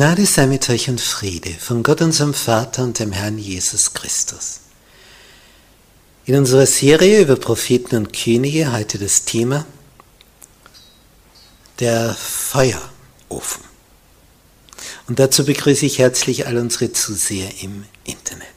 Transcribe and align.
Gnade 0.00 0.24
sei 0.24 0.46
mit 0.46 0.70
euch 0.70 0.88
und 0.88 0.98
Friede 0.98 1.50
von 1.50 1.82
Gott 1.82 2.00
unserem 2.00 2.32
Vater 2.32 2.84
und 2.84 2.98
dem 2.98 3.12
Herrn 3.12 3.36
Jesus 3.36 3.92
Christus. 3.92 4.60
In 6.24 6.36
unserer 6.36 6.64
Serie 6.64 7.20
über 7.20 7.36
Propheten 7.36 7.96
und 7.96 8.12
Könige 8.14 8.72
heute 8.72 8.96
das 8.96 9.26
Thema 9.26 9.66
der 11.80 12.14
Feuerofen. 12.14 13.62
Und 15.06 15.18
dazu 15.18 15.44
begrüße 15.44 15.84
ich 15.84 15.98
herzlich 15.98 16.46
all 16.46 16.56
unsere 16.56 16.92
Zuseher 16.92 17.50
im 17.60 17.84
Internet. 18.04 18.48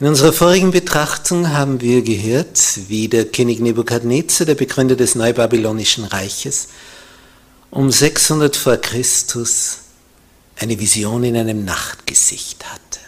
In 0.00 0.06
unserer 0.06 0.34
vorigen 0.34 0.70
Betrachtung 0.70 1.48
haben 1.48 1.80
wir 1.80 2.02
gehört, 2.02 2.60
wie 2.88 3.08
der 3.08 3.24
König 3.24 3.60
Nebukadnezar, 3.60 4.44
der 4.44 4.54
Begründer 4.54 4.96
des 4.96 5.14
Neubabylonischen 5.14 6.04
Reiches, 6.04 6.68
um 7.72 7.90
600 7.90 8.54
vor 8.54 8.76
Christus 8.76 9.78
eine 10.56 10.78
Vision 10.78 11.24
in 11.24 11.36
einem 11.36 11.64
Nachtgesicht 11.64 12.64
hatte. 12.66 13.00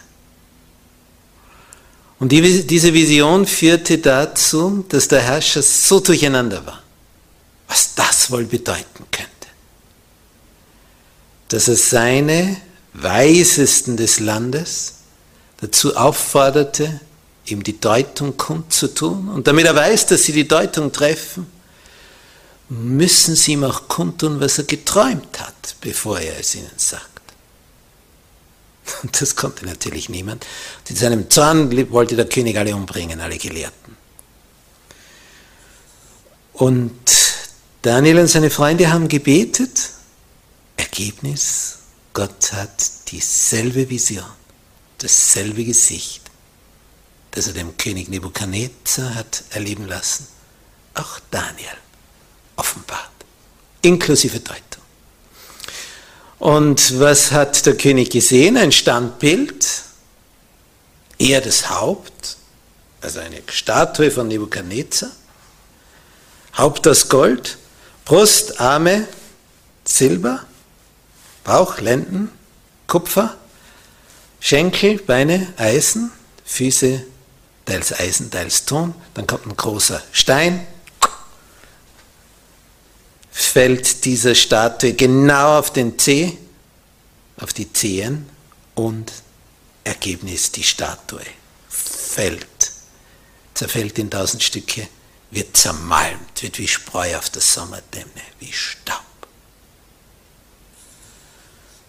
Und 2.19 2.31
die, 2.31 2.65
diese 2.65 2.93
Vision 2.93 3.45
führte 3.45 3.99
dazu, 3.99 4.83
dass 4.89 5.07
der 5.07 5.21
Herrscher 5.21 5.61
so 5.61 5.99
durcheinander 5.99 6.65
war, 6.65 6.81
was 7.67 7.93
das 7.93 8.31
wohl 8.31 8.45
bedeuten 8.45 9.05
könnte, 9.11 9.29
dass 11.49 11.67
er 11.67 11.75
seine 11.75 12.57
Weisesten 12.93 13.97
des 13.97 14.19
Landes 14.19 14.95
dazu 15.57 15.95
aufforderte, 15.95 17.01
ihm 17.45 17.63
die 17.63 17.79
Deutung 17.79 18.35
kundzutun. 18.35 19.29
Und 19.29 19.45
damit 19.45 19.67
er 19.67 19.75
weiß, 19.75 20.07
dass 20.07 20.23
sie 20.23 20.33
die 20.33 20.47
Deutung 20.47 20.91
treffen, 20.91 21.45
müssen 22.69 23.35
sie 23.35 23.53
ihm 23.53 23.63
auch 23.63 23.87
kundtun, 23.87 24.39
was 24.39 24.57
er 24.57 24.63
geträumt 24.63 25.39
hat, 25.39 25.75
bevor 25.81 26.19
er 26.19 26.39
es 26.39 26.55
ihnen 26.55 26.71
sagt. 26.77 27.09
Und 29.03 29.19
das 29.19 29.35
konnte 29.35 29.65
natürlich 29.65 30.09
niemand. 30.09 30.45
Und 30.79 30.89
in 30.91 30.95
seinem 30.95 31.29
Zorn 31.29 31.91
wollte 31.91 32.15
der 32.15 32.29
König 32.29 32.57
alle 32.57 32.75
umbringen, 32.75 33.19
alle 33.19 33.37
Gelehrten. 33.37 33.97
Und 36.53 36.93
Daniel 37.81 38.19
und 38.19 38.27
seine 38.27 38.49
Freunde 38.49 38.91
haben 38.91 39.07
gebetet. 39.07 39.89
Ergebnis, 40.77 41.79
Gott 42.13 42.53
hat 42.53 43.09
dieselbe 43.09 43.89
Vision, 43.89 44.25
dasselbe 44.99 45.65
Gesicht, 45.65 46.21
das 47.31 47.47
er 47.47 47.53
dem 47.53 47.75
König 47.77 48.09
Nebukadnezar 48.09 49.15
hat 49.15 49.43
erleben 49.51 49.87
lassen. 49.87 50.27
Auch 50.93 51.19
Daniel 51.31 51.77
offenbart, 52.55 53.11
inklusive 53.81 54.39
Deutung. 54.39 54.61
Und 56.39 56.99
was 56.99 57.31
hat 57.31 57.65
der 57.65 57.75
König 57.75 58.11
gesehen? 58.11 58.57
Ein 58.57 58.71
Standbild, 58.71 59.65
er 61.17 61.41
das 61.41 61.69
Haupt, 61.69 62.37
also 63.01 63.19
eine 63.19 63.41
Statue 63.49 64.11
von 64.11 64.27
Nebukadnezar, 64.27 65.11
Haupt 66.57 66.87
aus 66.87 67.09
Gold, 67.09 67.57
Brust, 68.05 68.59
Arme, 68.59 69.07
Silber, 69.83 70.45
Bauch, 71.43 71.79
Lenden, 71.79 72.31
Kupfer, 72.87 73.35
Schenkel, 74.39 74.99
Beine, 74.99 75.53
Eisen, 75.57 76.11
Füße, 76.45 77.03
teils 77.65 77.93
Eisen, 77.93 78.29
teils 78.29 78.65
Ton, 78.65 78.93
dann 79.15 79.25
kommt 79.25 79.45
ein 79.47 79.57
großer 79.57 80.01
Stein, 80.11 80.65
fällt 83.37 84.05
dieser 84.05 84.33
Statue 84.33 84.93
genau 84.93 85.59
auf 85.59 85.73
den 85.73 85.99
Zeh, 85.99 86.37
auf 87.37 87.51
die 87.51 87.71
Zehen 87.71 88.29
und 88.75 89.11
Ergebnis, 89.83 90.53
die 90.53 90.63
Statue 90.63 91.19
fällt, 91.67 92.71
zerfällt 93.53 93.99
in 93.99 94.09
tausend 94.09 94.41
Stücke, 94.41 94.87
wird 95.31 95.57
zermalmt, 95.57 96.41
wird 96.41 96.57
wie 96.59 96.67
Spreu 96.67 97.17
auf 97.17 97.29
der 97.29 97.41
Sommerdämme, 97.41 98.05
wie 98.39 98.53
Staub. 98.53 99.01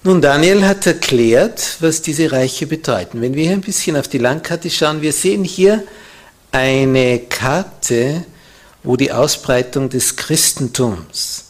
Nun, 0.03 0.21
Daniel 0.21 0.67
hat 0.67 0.85
erklärt, 0.85 1.77
was 1.79 2.03
diese 2.03 2.33
Reiche 2.33 2.67
bedeuten. 2.67 3.21
Wenn 3.21 3.35
wir 3.35 3.45
hier 3.45 3.53
ein 3.53 3.61
bisschen 3.61 3.97
auf 3.97 4.09
die 4.09 4.19
Landkarte 4.19 4.69
schauen, 4.69 5.01
wir 5.01 5.13
sehen 5.13 5.45
hier 5.45 5.85
eine 6.51 7.21
Karte, 7.21 8.25
wo 8.83 8.97
die 8.97 9.11
Ausbreitung 9.11 9.91
des 9.91 10.15
Christentums 10.15 11.46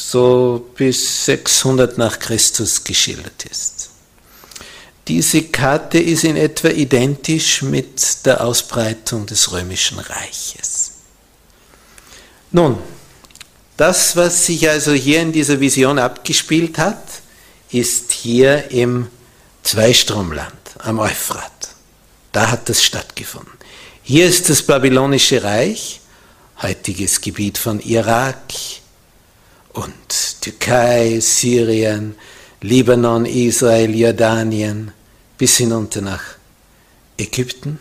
so 0.00 0.64
bis 0.76 1.24
600 1.24 1.98
nach 1.98 2.20
Christus 2.20 2.84
geschildert 2.84 3.44
ist. 3.50 3.90
Diese 5.08 5.42
Karte 5.42 5.98
ist 5.98 6.22
in 6.22 6.36
etwa 6.36 6.68
identisch 6.68 7.62
mit 7.62 8.24
der 8.24 8.44
Ausbreitung 8.44 9.26
des 9.26 9.50
römischen 9.50 9.98
Reiches. 9.98 10.92
Nun, 12.52 12.78
das, 13.76 14.14
was 14.14 14.46
sich 14.46 14.68
also 14.68 14.92
hier 14.92 15.20
in 15.20 15.32
dieser 15.32 15.58
Vision 15.58 15.98
abgespielt 15.98 16.78
hat, 16.78 17.02
ist 17.70 18.12
hier 18.12 18.70
im 18.70 19.08
Zweistromland 19.64 20.52
am 20.78 21.00
Euphrat. 21.00 21.70
Da 22.30 22.52
hat 22.52 22.68
das 22.68 22.84
stattgefunden. 22.84 23.52
Hier 24.04 24.26
ist 24.26 24.48
das 24.48 24.62
babylonische 24.62 25.42
Reich 25.42 26.00
heutiges 26.62 27.20
Gebiet 27.20 27.58
von 27.58 27.80
Irak 27.80 28.52
und 29.72 30.40
Türkei, 30.40 31.20
Syrien, 31.20 32.14
Libanon, 32.60 33.26
Israel, 33.26 33.94
Jordanien 33.94 34.92
bis 35.36 35.56
hinunter 35.56 36.00
nach 36.00 36.22
Ägypten. 37.16 37.78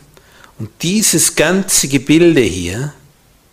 Und 0.60 0.70
dieses 0.82 1.36
ganze 1.36 1.88
Gebilde 1.88 2.42
hier, 2.42 2.94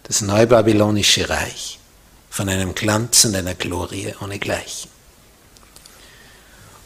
das 0.04 0.20
neubabylonische 0.20 1.28
Reich, 1.28 1.78
von 2.30 2.48
einem 2.48 2.74
Glanz 2.74 3.24
und 3.24 3.34
einer 3.36 3.54
Glorie 3.54 4.14
ohnegleichen. 4.20 4.90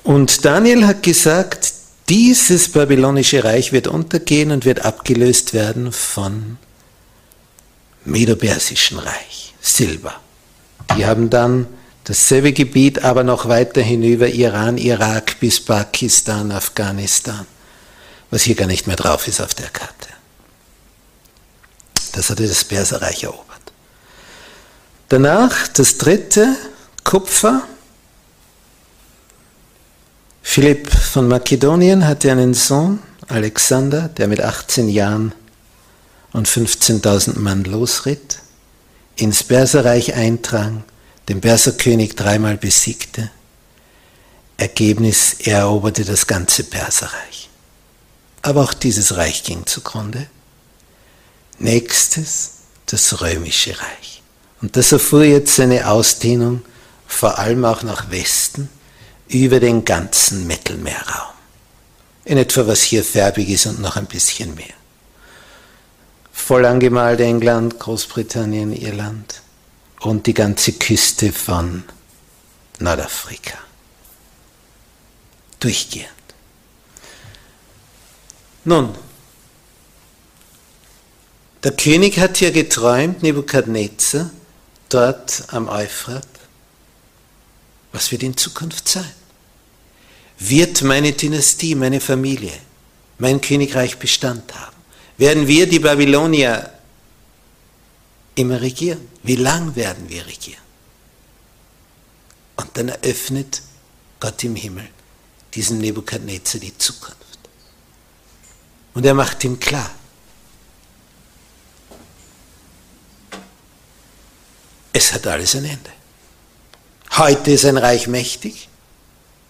Und 0.04 0.44
Daniel 0.44 0.86
hat 0.86 1.02
gesagt, 1.02 1.72
dieses 2.08 2.70
babylonische 2.70 3.44
Reich 3.44 3.72
wird 3.72 3.86
untergehen 3.86 4.50
und 4.50 4.64
wird 4.64 4.84
abgelöst 4.84 5.52
werden 5.52 5.92
von 5.92 6.58
Medo-Persischen 8.04 8.98
Reich, 8.98 9.54
Silber. 9.60 10.20
Die 10.96 11.06
haben 11.06 11.30
dann 11.30 11.66
dasselbe 12.04 12.52
Gebiet, 12.52 13.04
aber 13.04 13.22
noch 13.22 13.48
weiter 13.48 13.82
hinüber, 13.82 14.28
Iran, 14.28 14.78
Irak 14.78 15.38
bis 15.40 15.64
Pakistan, 15.64 16.50
Afghanistan, 16.52 17.46
was 18.30 18.42
hier 18.42 18.54
gar 18.54 18.66
nicht 18.66 18.86
mehr 18.86 18.96
drauf 18.96 19.28
ist 19.28 19.40
auf 19.40 19.54
der 19.54 19.68
Karte. 19.68 20.08
Das 22.12 22.30
hatte 22.30 22.48
das 22.48 22.64
Perserreich 22.64 23.24
erobert. 23.24 23.46
Danach 25.08 25.68
das 25.68 25.98
dritte, 25.98 26.56
Kupfer. 27.04 27.62
Philipp 30.42 30.90
von 30.90 31.28
Makedonien 31.28 32.06
hatte 32.06 32.32
einen 32.32 32.54
Sohn, 32.54 33.00
Alexander, 33.28 34.08
der 34.08 34.28
mit 34.28 34.40
18 34.40 34.88
Jahren 34.88 35.32
und 36.32 36.48
15.000 36.48 37.38
Mann 37.38 37.64
losritt, 37.64 38.38
ins 39.18 39.42
Perserreich 39.42 40.14
eindrang, 40.14 40.84
den 41.28 41.40
Perserkönig 41.40 42.14
dreimal 42.14 42.56
besiegte. 42.56 43.30
Ergebnis, 44.56 45.34
er 45.40 45.58
eroberte 45.58 46.04
das 46.04 46.26
ganze 46.26 46.64
Perserreich. 46.64 47.50
Aber 48.42 48.62
auch 48.62 48.74
dieses 48.74 49.16
Reich 49.16 49.42
ging 49.42 49.66
zugrunde. 49.66 50.26
Nächstes 51.58 52.52
das 52.86 53.20
römische 53.20 53.78
Reich. 53.78 54.22
Und 54.62 54.76
das 54.76 54.92
erfuhr 54.92 55.24
jetzt 55.24 55.56
seine 55.56 55.88
Ausdehnung 55.88 56.62
vor 57.06 57.38
allem 57.38 57.64
auch 57.64 57.82
nach 57.82 58.10
Westen 58.10 58.68
über 59.28 59.60
den 59.60 59.84
ganzen 59.84 60.46
Mittelmeerraum. 60.46 61.34
In 62.24 62.38
etwa 62.38 62.66
was 62.66 62.82
hier 62.82 63.04
färbig 63.04 63.48
ist 63.48 63.66
und 63.66 63.80
noch 63.80 63.96
ein 63.96 64.06
bisschen 64.06 64.54
mehr. 64.54 64.77
Voll 66.38 66.64
angemalt 66.64 67.20
England, 67.20 67.78
Großbritannien, 67.78 68.72
Irland 68.72 69.42
und 70.00 70.26
die 70.26 70.32
ganze 70.32 70.72
Küste 70.72 71.30
von 71.30 71.82
Nordafrika. 72.78 73.58
Durchgehend. 75.60 76.08
Nun, 78.64 78.94
der 81.64 81.72
König 81.72 82.18
hat 82.18 82.38
hier 82.38 82.52
geträumt, 82.52 83.22
Nebukadnezar, 83.22 84.30
dort 84.88 85.44
am 85.48 85.68
Euphrat. 85.68 86.28
Was 87.92 88.10
wird 88.10 88.22
in 88.22 88.38
Zukunft 88.38 88.88
sein? 88.88 89.12
Wird 90.38 90.80
meine 90.80 91.12
Dynastie, 91.12 91.74
meine 91.74 92.00
Familie, 92.00 92.54
mein 93.18 93.42
Königreich 93.42 93.98
Bestand 93.98 94.54
haben? 94.54 94.77
Werden 95.18 95.48
wir 95.48 95.68
die 95.68 95.80
Babylonier 95.80 96.72
immer 98.36 98.60
regieren? 98.60 99.08
Wie 99.24 99.36
lang 99.36 99.74
werden 99.74 100.08
wir 100.08 100.24
regieren? 100.24 100.62
Und 102.56 102.76
dann 102.76 102.88
eröffnet 102.88 103.62
Gott 104.20 104.42
im 104.44 104.54
Himmel 104.54 104.88
diesem 105.54 105.78
Nebukadnezar 105.78 106.60
die 106.60 106.76
Zukunft. 106.78 107.16
Und 108.94 109.04
er 109.04 109.14
macht 109.14 109.42
ihm 109.44 109.58
klar, 109.58 109.90
es 114.92 115.12
hat 115.12 115.26
alles 115.26 115.54
ein 115.56 115.64
Ende. 115.64 115.90
Heute 117.16 117.52
ist 117.52 117.64
ein 117.64 117.76
Reich 117.76 118.06
mächtig, 118.06 118.68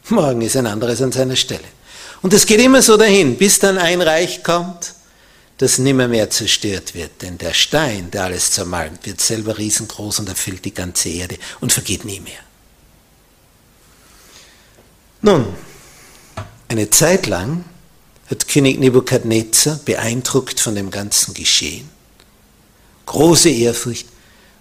morgen 0.08 0.40
ist 0.40 0.56
ein 0.56 0.66
anderes 0.66 1.02
an 1.02 1.12
seiner 1.12 1.36
Stelle. 1.36 1.64
Und 2.22 2.32
es 2.32 2.46
geht 2.46 2.60
immer 2.60 2.80
so 2.80 2.96
dahin, 2.96 3.36
bis 3.36 3.58
dann 3.58 3.76
ein 3.78 4.00
Reich 4.00 4.42
kommt, 4.42 4.94
das 5.58 5.78
nimmermehr 5.78 6.30
zerstört 6.30 6.94
wird. 6.94 7.22
Denn 7.22 7.36
der 7.36 7.52
Stein, 7.52 8.10
der 8.10 8.24
alles 8.24 8.52
zermalmt, 8.52 9.04
wird 9.04 9.20
selber 9.20 9.58
riesengroß 9.58 10.20
und 10.20 10.28
erfüllt 10.28 10.64
die 10.64 10.74
ganze 10.74 11.10
Erde 11.10 11.36
und 11.60 11.72
vergeht 11.72 12.04
nie 12.04 12.20
mehr. 12.20 12.40
Nun, 15.20 15.46
eine 16.68 16.90
Zeit 16.90 17.26
lang 17.26 17.64
hat 18.30 18.46
König 18.46 18.78
Nebukadnezar, 18.78 19.80
beeindruckt 19.84 20.60
von 20.60 20.74
dem 20.74 20.90
ganzen 20.90 21.34
Geschehen, 21.34 21.88
große 23.06 23.50
Ehrfurcht 23.50 24.06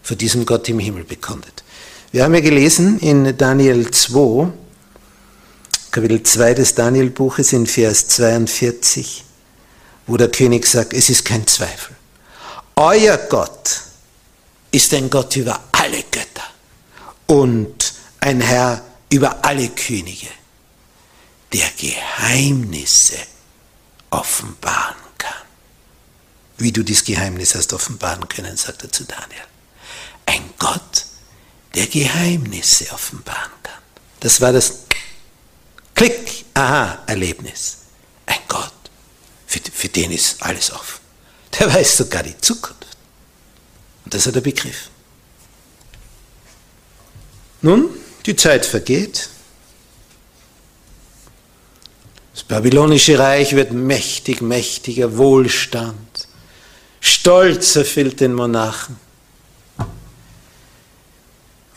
vor 0.02 0.18
diesem 0.18 0.46
Gott 0.46 0.68
im 0.70 0.80
Himmel 0.80 1.04
bekundet. 1.04 1.64
Wir 2.12 2.24
haben 2.24 2.34
ja 2.34 2.40
gelesen 2.40 2.98
in 3.00 3.38
Daniel 3.38 3.92
2, 3.92 4.48
Kapitel 5.92 6.24
2 6.24 6.54
des 6.54 6.74
Daniel-Buches 6.74 7.54
in 7.54 7.68
Vers 7.68 8.08
42, 8.08 9.26
wo 10.08 10.18
der 10.18 10.30
König 10.30 10.66
sagt, 10.66 10.94
es 10.94 11.10
ist 11.10 11.26
kein 11.26 11.46
Zweifel. 11.46 11.96
Euer 12.76 13.18
Gott 13.18 13.82
ist 14.72 14.94
ein 14.94 15.10
Gott 15.10 15.36
über 15.36 15.60
alle 15.72 16.04
Götter 16.04 16.44
und 17.28 17.94
ein 18.20 18.42
Herr 18.42 18.84
über 19.12 19.44
alle 19.44 19.70
Könige, 19.70 20.28
der 21.54 21.70
Geheimnisse 21.78 23.18
offenbaren 24.10 24.96
kann. 25.18 25.34
Wie 26.58 26.72
du 26.72 26.84
dieses 26.84 27.04
Geheimnis 27.04 27.56
hast 27.56 27.74
offenbaren 27.74 28.28
können, 28.28 28.58
sagt 28.58 28.84
er 28.84 28.92
zu 28.92 29.04
Daniel. 29.06 29.44
Ein 30.26 30.50
Gott, 30.58 31.06
der 31.76 31.88
Geheimnisse 31.88 32.92
offenbaren 32.92 33.52
kann. 33.64 33.82
Das 34.20 34.42
war 34.42 34.52
das 34.52 34.80
Klick, 35.96 36.46
aha, 36.54 37.00
Erlebnis. 37.08 37.78
Ein 38.26 38.40
Gott, 38.48 38.74
für, 39.48 39.60
für 39.60 39.88
den 39.88 40.12
ist 40.12 40.44
alles 40.44 40.72
offen. 40.72 41.00
Der 41.58 41.74
weiß 41.74 41.98
sogar 41.98 42.22
die 42.22 42.38
Zukunft. 42.38 42.86
Und 44.06 44.14
das 44.14 44.28
hat 44.28 44.36
er 44.36 44.42
begriffen. 44.42 44.92
Nun, 47.62 47.90
die 48.26 48.36
Zeit 48.36 48.66
vergeht. 48.66 49.30
Das 52.34 52.44
babylonische 52.44 53.18
Reich 53.18 53.56
wird 53.56 53.72
mächtig, 53.72 54.42
mächtiger, 54.42 55.18
Wohlstand. 55.18 56.28
Stolz 57.00 57.76
erfüllt 57.76 58.20
den 58.20 58.34
Monarchen. 58.34 58.98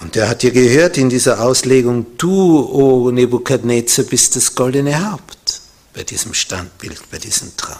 Und 0.00 0.16
er 0.16 0.28
hat 0.28 0.42
ja 0.42 0.50
gehört 0.50 0.98
in 0.98 1.08
dieser 1.08 1.40
Auslegung, 1.40 2.06
du, 2.18 2.58
o 2.58 3.06
oh 3.06 3.10
Nebukadnezar, 3.10 4.04
bist 4.04 4.36
das 4.36 4.54
goldene 4.54 5.10
Haupt 5.10 5.39
bei 5.92 6.04
diesem 6.04 6.34
Standbild, 6.34 7.10
bei 7.10 7.18
diesem 7.18 7.56
Traum. 7.56 7.78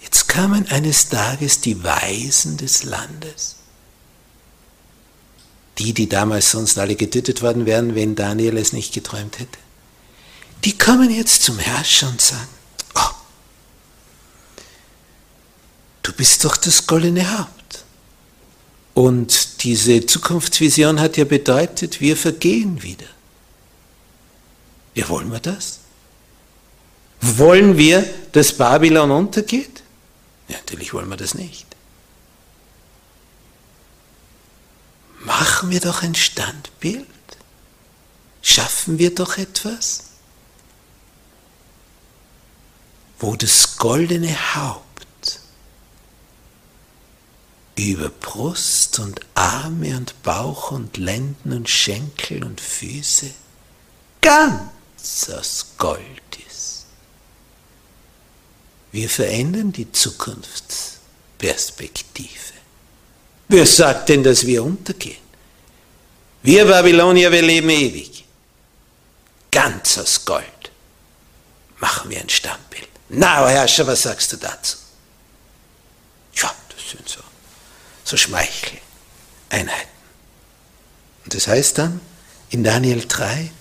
Jetzt 0.00 0.28
kamen 0.28 0.66
eines 0.68 1.08
Tages 1.08 1.60
die 1.60 1.82
Weisen 1.82 2.56
des 2.56 2.84
Landes, 2.84 3.56
die, 5.78 5.92
die 5.92 6.08
damals 6.08 6.50
sonst 6.50 6.78
alle 6.78 6.96
getötet 6.96 7.42
worden 7.42 7.66
wären, 7.66 7.94
wenn 7.94 8.14
Daniel 8.14 8.56
es 8.56 8.72
nicht 8.72 8.92
geträumt 8.92 9.38
hätte. 9.38 9.58
Die 10.64 10.76
kommen 10.76 11.10
jetzt 11.10 11.42
zum 11.42 11.58
Herrscher 11.58 12.08
und 12.08 12.20
sagen, 12.20 12.48
oh, 12.94 13.14
du 16.02 16.12
bist 16.12 16.44
doch 16.44 16.56
das 16.56 16.86
goldene 16.86 17.38
Haupt. 17.38 17.84
Und 18.92 19.62
diese 19.62 20.04
Zukunftsvision 20.04 21.00
hat 21.00 21.16
ja 21.16 21.24
bedeutet, 21.24 22.00
wir 22.00 22.16
vergehen 22.16 22.82
wieder. 22.82 23.06
Ja, 24.94 25.08
wollen 25.08 25.30
wir 25.30 25.40
das? 25.40 25.80
Wollen 27.20 27.76
wir, 27.76 28.08
dass 28.32 28.56
Babylon 28.56 29.10
untergeht? 29.10 29.82
Ja, 30.48 30.56
natürlich 30.56 30.92
wollen 30.94 31.08
wir 31.08 31.16
das 31.16 31.34
nicht. 31.34 31.66
Machen 35.20 35.70
wir 35.70 35.80
doch 35.80 36.02
ein 36.02 36.14
Standbild. 36.14 37.06
Schaffen 38.42 38.98
wir 38.98 39.14
doch 39.14 39.36
etwas, 39.36 40.04
wo 43.18 43.36
das 43.36 43.76
goldene 43.76 44.34
Haupt 44.54 45.40
über 47.76 48.08
Brust 48.08 48.98
und 48.98 49.20
Arme 49.34 49.96
und 49.96 50.22
Bauch 50.22 50.70
und 50.70 50.96
Lenden 50.96 51.52
und 51.52 51.68
Schenkel 51.68 52.44
und 52.44 52.60
Füße 52.60 53.30
ganz 54.22 54.79
aus 55.30 55.66
Gold 55.78 56.02
ist. 56.48 56.86
Wir 58.92 59.08
verändern 59.08 59.70
die 59.72 59.92
Zukunftsperspektive. 59.92 62.28
Wer 63.48 63.66
sagt 63.66 64.08
denn, 64.08 64.24
dass 64.24 64.46
wir 64.46 64.64
untergehen? 64.64 65.18
Wir 66.42 66.64
Babylonier, 66.64 67.30
wir 67.30 67.42
leben 67.42 67.70
ewig. 67.70 68.24
Ganz 69.50 69.98
aus 69.98 70.24
Gold 70.24 70.44
machen 71.78 72.10
wir 72.10 72.20
ein 72.20 72.28
Stammbild. 72.28 72.88
Na, 73.08 73.48
Herrscher, 73.48 73.86
was 73.86 74.02
sagst 74.02 74.32
du 74.32 74.36
dazu? 74.36 74.76
Ja, 76.34 76.52
das 76.68 76.90
sind 76.90 77.08
so 77.08 77.20
so 78.10 78.16
Schmeicheleinheiten. 78.16 79.88
Und 81.24 81.34
das 81.34 81.46
heißt 81.46 81.78
dann, 81.78 82.00
In 82.50 82.64
Daniel 82.64 83.06
3. 83.06 83.52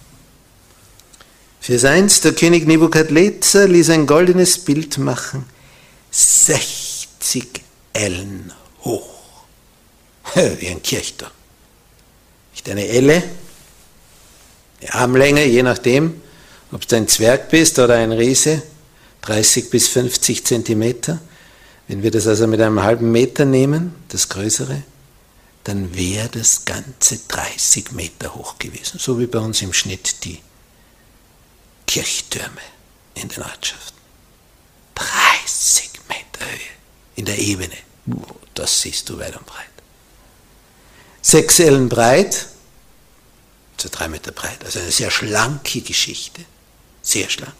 Vers 1.69 1.85
1, 1.85 2.21
der 2.21 2.33
König 2.33 2.65
Nebukadnezar 2.65 3.67
ließ 3.67 3.91
ein 3.91 4.07
goldenes 4.07 4.57
Bild 4.57 4.97
machen, 4.97 5.45
60 6.09 7.61
Ellen 7.93 8.51
hoch. 8.83 9.43
Wie 10.33 10.67
ein 10.67 10.81
Kirchturm. 10.81 11.29
Nicht 12.53 12.67
eine 12.71 12.87
Elle, 12.87 13.21
eine 14.81 14.93
Armlänge, 14.95 15.45
je 15.45 15.61
nachdem, 15.61 16.19
ob 16.71 16.87
du 16.87 16.95
ein 16.95 17.07
Zwerg 17.07 17.49
bist 17.51 17.77
oder 17.77 17.97
ein 17.97 18.13
Riese, 18.13 18.63
30 19.21 19.69
bis 19.69 19.89
50 19.89 20.43
Zentimeter. 20.43 21.19
Wenn 21.87 22.01
wir 22.01 22.09
das 22.09 22.25
also 22.25 22.47
mit 22.47 22.61
einem 22.61 22.81
halben 22.81 23.11
Meter 23.11 23.45
nehmen, 23.45 23.93
das 24.07 24.27
Größere, 24.29 24.81
dann 25.65 25.95
wäre 25.95 26.29
das 26.29 26.65
Ganze 26.65 27.19
30 27.27 27.91
Meter 27.91 28.33
hoch 28.33 28.57
gewesen, 28.57 28.97
so 28.97 29.19
wie 29.19 29.27
bei 29.27 29.37
uns 29.37 29.61
im 29.61 29.71
Schnitt 29.71 30.23
die 30.23 30.39
Kirchtürme 31.89 32.61
in 33.15 33.29
den 33.29 33.41
Ortschaften. 33.41 33.97
30 34.93 35.89
Meter 36.07 36.45
Höhe 36.45 36.59
in 37.15 37.25
der 37.25 37.39
Ebene. 37.39 37.75
Das 38.53 38.81
siehst 38.81 39.09
du 39.09 39.17
weit 39.17 39.35
und 39.35 39.45
breit. 39.47 39.65
Sechs 41.23 41.59
Ellen 41.59 41.89
breit, 41.89 42.47
so 43.75 43.89
drei 43.91 44.07
Meter 44.07 44.31
breit. 44.31 44.63
Also 44.63 44.77
eine 44.77 44.91
sehr 44.91 45.09
schlanke 45.09 45.81
Geschichte. 45.81 46.45
Sehr 47.01 47.27
schlank. 47.27 47.55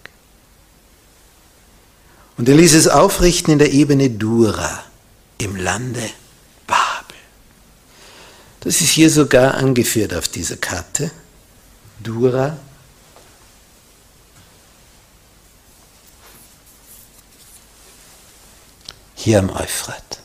Und 2.38 2.48
er 2.48 2.56
ließ 2.56 2.76
es 2.76 2.88
aufrichten 2.88 3.54
in 3.54 3.60
der 3.60 3.74
Ebene 3.74 4.12
Dura, 4.12 4.84
im 5.40 5.56
Lande 5.56 6.08
Babel. 6.68 7.18
Das 8.60 8.80
ist 8.80 8.92
hier 8.92 9.10
sogar 9.10 9.56
angeführt 9.56 10.14
auf 10.14 10.28
dieser 10.28 10.58
Karte. 10.58 11.10
Dura. 12.00 12.60
Hier 19.22 19.40
am 19.40 19.50
Euphrat. 19.50 20.20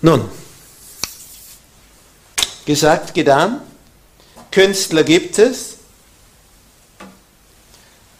Nun, 0.00 0.30
gesagt, 2.64 3.12
getan. 3.12 3.60
Künstler 4.50 5.04
gibt 5.04 5.38
es. 5.38 5.74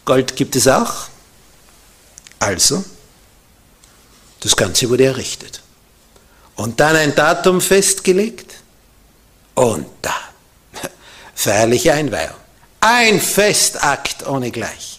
Gold 0.05 0.35
gibt 0.35 0.55
es 0.55 0.67
auch. 0.67 1.07
Also, 2.37 2.85
das 4.41 4.55
Ganze 4.55 4.87
wurde 4.91 5.05
errichtet. 5.05 5.63
Und 6.55 6.79
dann 6.79 6.95
ein 6.95 7.15
Datum 7.15 7.61
festgelegt. 7.61 8.57
Und 9.55 9.87
dann 10.03 10.13
feierliche 11.33 11.93
Einweihung. 11.93 12.37
Ein 12.79 13.19
Festakt 13.19 14.27
ohne 14.27 14.51
Gleich. 14.51 14.97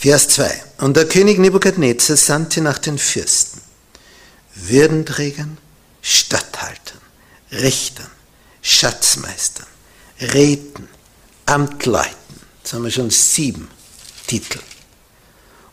Vers 0.00 0.28
2. 0.28 0.62
Und 0.78 0.96
der 0.96 1.06
König 1.06 1.38
Nebukadnezar 1.38 2.16
sandte 2.16 2.62
nach 2.62 2.78
den 2.78 2.96
Fürsten, 2.96 3.60
Würdenträgern, 4.54 5.58
Statthaltern, 6.00 7.02
Richtern, 7.52 8.10
Schatzmeistern, 8.62 9.66
Räten, 10.18 10.88
Amtleuten. 11.44 12.14
Jetzt 12.62 12.72
haben 12.72 12.84
wir 12.84 12.90
schon 12.90 13.10
sieben 13.10 13.68
Titel. 14.26 14.60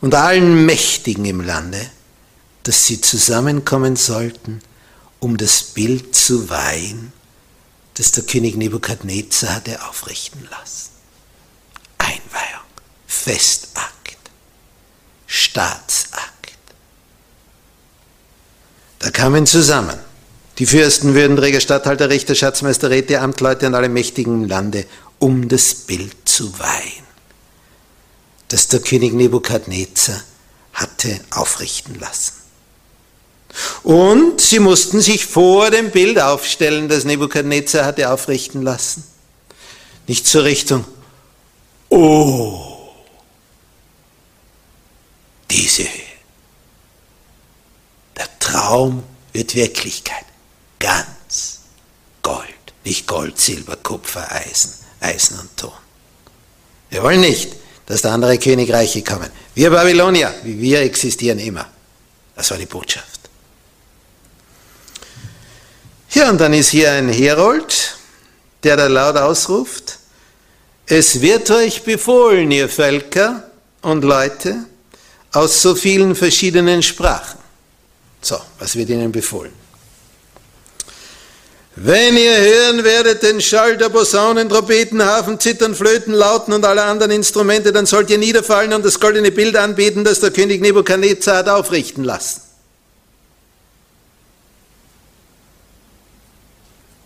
Und 0.02 0.14
allen 0.14 0.66
Mächtigen 0.66 1.24
im 1.24 1.40
Lande, 1.40 1.90
dass 2.64 2.86
sie 2.86 3.00
zusammenkommen 3.00 3.96
sollten, 3.96 4.62
um 5.22 5.38
das 5.38 5.64
Bild 5.64 6.14
zu 6.14 6.50
weihen, 6.50 7.14
das 7.94 8.12
der 8.12 8.26
König 8.26 8.58
Nebukadnezar 8.58 9.56
hatte 9.56 9.88
aufrichten 9.88 10.46
lassen. 10.52 10.90
Einweihung, 11.98 12.68
Festakt, 13.08 13.97
Staatsakt. 15.58 16.54
Da 19.00 19.10
kamen 19.10 19.48
zusammen 19.48 19.98
die 20.60 20.68
Fürsten, 20.68 21.16
Würdenträger, 21.16 21.62
Statthalter, 21.62 22.10
Richter, 22.10 22.36
Schatzmeister, 22.36 22.92
Räte, 22.92 23.22
Amtleute 23.22 23.66
und 23.66 23.74
alle 23.74 23.90
Mächtigen 23.90 24.44
im 24.44 24.48
Lande, 24.48 24.86
um 25.18 25.48
das 25.48 25.74
Bild 25.74 26.16
zu 26.26 26.60
weihen, 26.60 27.08
das 28.50 28.68
der 28.68 28.82
König 28.82 29.14
Nebukadnezar 29.14 30.22
hatte 30.74 31.20
aufrichten 31.32 32.00
lassen. 32.00 32.34
Und 33.82 34.40
sie 34.40 34.60
mussten 34.60 35.02
sich 35.02 35.26
vor 35.26 35.72
dem 35.72 35.90
Bild 35.90 36.20
aufstellen, 36.20 36.88
das 36.88 37.04
Nebukadnezar 37.04 37.84
hatte 37.84 38.12
aufrichten 38.12 38.62
lassen. 38.62 39.04
Nicht 40.06 40.28
zur 40.28 40.44
Richtung, 40.44 40.86
oh, 41.90 42.67
diese 45.50 45.84
Höhe. 45.84 46.18
Der 48.18 48.28
Traum 48.40 49.04
wird 49.34 49.56
Wirklichkeit. 49.56 50.26
Ganz 50.80 51.60
Gold. 52.22 52.48
Nicht 52.84 53.08
Gold, 53.08 53.40
Silber, 53.40 53.76
Kupfer, 53.78 54.32
Eisen, 54.32 54.74
Eisen 55.00 55.40
und 55.40 55.56
Ton. 55.58 55.72
Wir 56.90 57.04
wollen 57.04 57.20
nicht, 57.20 57.56
dass 57.86 58.02
da 58.02 58.14
andere 58.14 58.38
Königreiche 58.38 59.04
kommen. 59.04 59.30
Wir 59.56 59.70
Babylonier, 59.70 60.34
wir 60.44 60.82
existieren 60.82 61.40
immer. 61.40 61.70
Das 62.36 62.52
war 62.52 62.58
die 62.58 62.66
Botschaft. 62.66 63.18
Ja, 66.12 66.30
und 66.30 66.40
dann 66.40 66.54
ist 66.54 66.70
hier 66.70 66.92
ein 66.92 67.10
Herold, 67.10 67.98
der 68.64 68.78
da 68.78 68.88
laut 68.88 69.18
ausruft, 69.18 70.00
es 70.86 71.20
wird 71.22 71.52
euch 71.52 71.84
befohlen, 71.84 72.50
ihr 72.50 72.70
Völker 72.70 73.52
und 73.82 74.04
Leute, 74.04 74.66
aus 75.32 75.62
so 75.62 75.76
vielen 75.76 76.16
verschiedenen 76.16 76.82
Sprachen. 76.82 77.40
So, 78.22 78.40
was 78.60 78.76
wird 78.76 78.90
ihnen 78.90 79.12
befohlen? 79.12 79.54
Wenn 81.80 82.18
ihr 82.18 82.36
hören 82.36 82.84
werdet 82.84 83.22
den 83.22 83.40
Schall 83.40 83.78
der 83.78 83.90
Posaunen, 83.90 84.50
Trompeten, 84.50 85.00
Hafen, 85.00 85.40
Zittern, 85.40 85.76
Flöten, 85.76 86.12
Lauten 86.12 86.52
und 86.54 86.66
aller 86.66 86.86
anderen 86.86 87.12
Instrumente, 87.12 87.72
dann 87.72 87.86
sollt 87.86 88.10
ihr 88.10 88.18
niederfallen 88.18 88.74
und 88.74 88.84
das 88.84 89.00
goldene 89.00 89.32
Bild 89.32 89.56
anbeten, 89.56 90.04
das 90.04 90.20
der 90.20 90.32
König 90.32 90.60
Nebukadnezar 90.60 91.38
hat 91.38 91.50
aufrichten 91.50 92.04
lassen. 92.04 92.42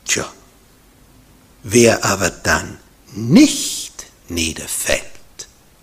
Tja, 0.05 0.31
wer 1.63 2.05
aber 2.05 2.29
dann 2.29 2.77
nicht 3.11 4.05
niederfällt 4.29 5.01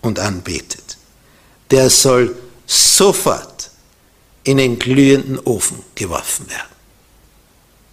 und 0.00 0.18
anbetet, 0.18 0.88
der 1.70 1.90
soll 1.90 2.34
sofort 2.66 3.70
in 4.44 4.56
den 4.56 4.78
glühenden 4.78 5.38
Ofen 5.40 5.82
geworfen 5.94 6.48
werden 6.48 6.78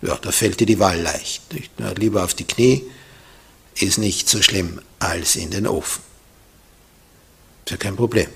ja, 0.05 0.17
da 0.22 0.32
fällt 0.32 0.60
dir 0.60 0.65
die 0.65 0.79
Wahl 0.79 1.00
leicht. 1.01 1.41
Na, 1.77 1.91
lieber 1.91 2.24
auf 2.24 2.34
die 2.34 2.46
Knie, 2.46 2.84
ist 3.79 3.98
nicht 3.98 4.29
so 4.29 4.41
schlimm 4.41 4.79
als 5.00 5.36
in 5.36 5.51
den 5.51 5.67
Ofen. 5.67 6.01
Ist 7.65 7.72
ja 7.72 7.77
kein 7.77 7.96
Problem. 7.96 8.27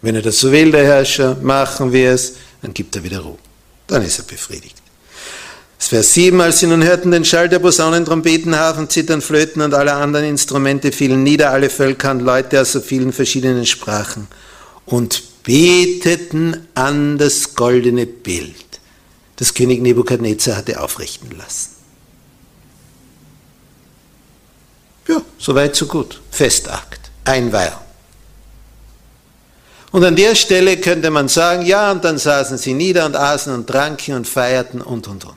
Wenn 0.00 0.16
er 0.16 0.22
das 0.22 0.40
so 0.40 0.50
will, 0.50 0.72
der 0.72 0.84
Herrscher, 0.84 1.36
machen 1.40 1.92
wir 1.92 2.12
es, 2.12 2.34
dann 2.60 2.74
gibt 2.74 2.96
er 2.96 3.04
wieder 3.04 3.20
Ruhe. 3.20 3.38
Dann 3.86 4.02
ist 4.02 4.18
er 4.18 4.24
befriedigt. 4.24 4.76
Das 5.78 5.88
Vers 5.88 6.14
7, 6.14 6.40
als 6.40 6.60
sie 6.60 6.66
nun 6.66 6.82
hörten 6.82 7.10
den 7.10 7.24
Schall 7.24 7.48
der 7.48 7.58
Posaunen, 7.58 8.04
Trompeten, 8.04 8.56
Hafen, 8.56 8.88
Zittern, 8.88 9.20
Flöten 9.20 9.62
und 9.62 9.74
aller 9.74 9.96
anderen 9.96 10.26
Instrumente, 10.26 10.92
fielen 10.92 11.22
nieder 11.22 11.50
alle 11.50 11.70
Völker 11.70 12.12
und 12.12 12.20
Leute 12.20 12.60
aus 12.60 12.72
so 12.72 12.80
vielen 12.80 13.12
verschiedenen 13.12 13.66
Sprachen 13.66 14.28
und 14.86 15.42
beteten 15.42 16.68
an 16.74 17.18
das 17.18 17.54
goldene 17.54 18.06
Bild 18.06 18.62
das 19.42 19.54
König 19.54 19.82
Nebukadnezar 19.82 20.56
hatte 20.56 20.80
aufrichten 20.80 21.36
lassen. 21.36 21.70
Ja, 25.08 25.20
soweit, 25.36 25.74
so 25.74 25.86
gut. 25.86 26.20
Festakt, 26.30 27.10
Einweihung. 27.24 27.80
Und 29.90 30.04
an 30.04 30.14
der 30.14 30.36
Stelle 30.36 30.76
könnte 30.76 31.10
man 31.10 31.26
sagen, 31.26 31.66
ja, 31.66 31.90
und 31.90 32.04
dann 32.04 32.18
saßen 32.18 32.56
sie 32.56 32.72
nieder 32.72 33.04
und 33.04 33.16
aßen 33.16 33.52
und 33.52 33.66
tranken 33.66 34.14
und 34.14 34.28
feierten 34.28 34.80
und, 34.80 35.08
und, 35.08 35.24
und. 35.24 35.36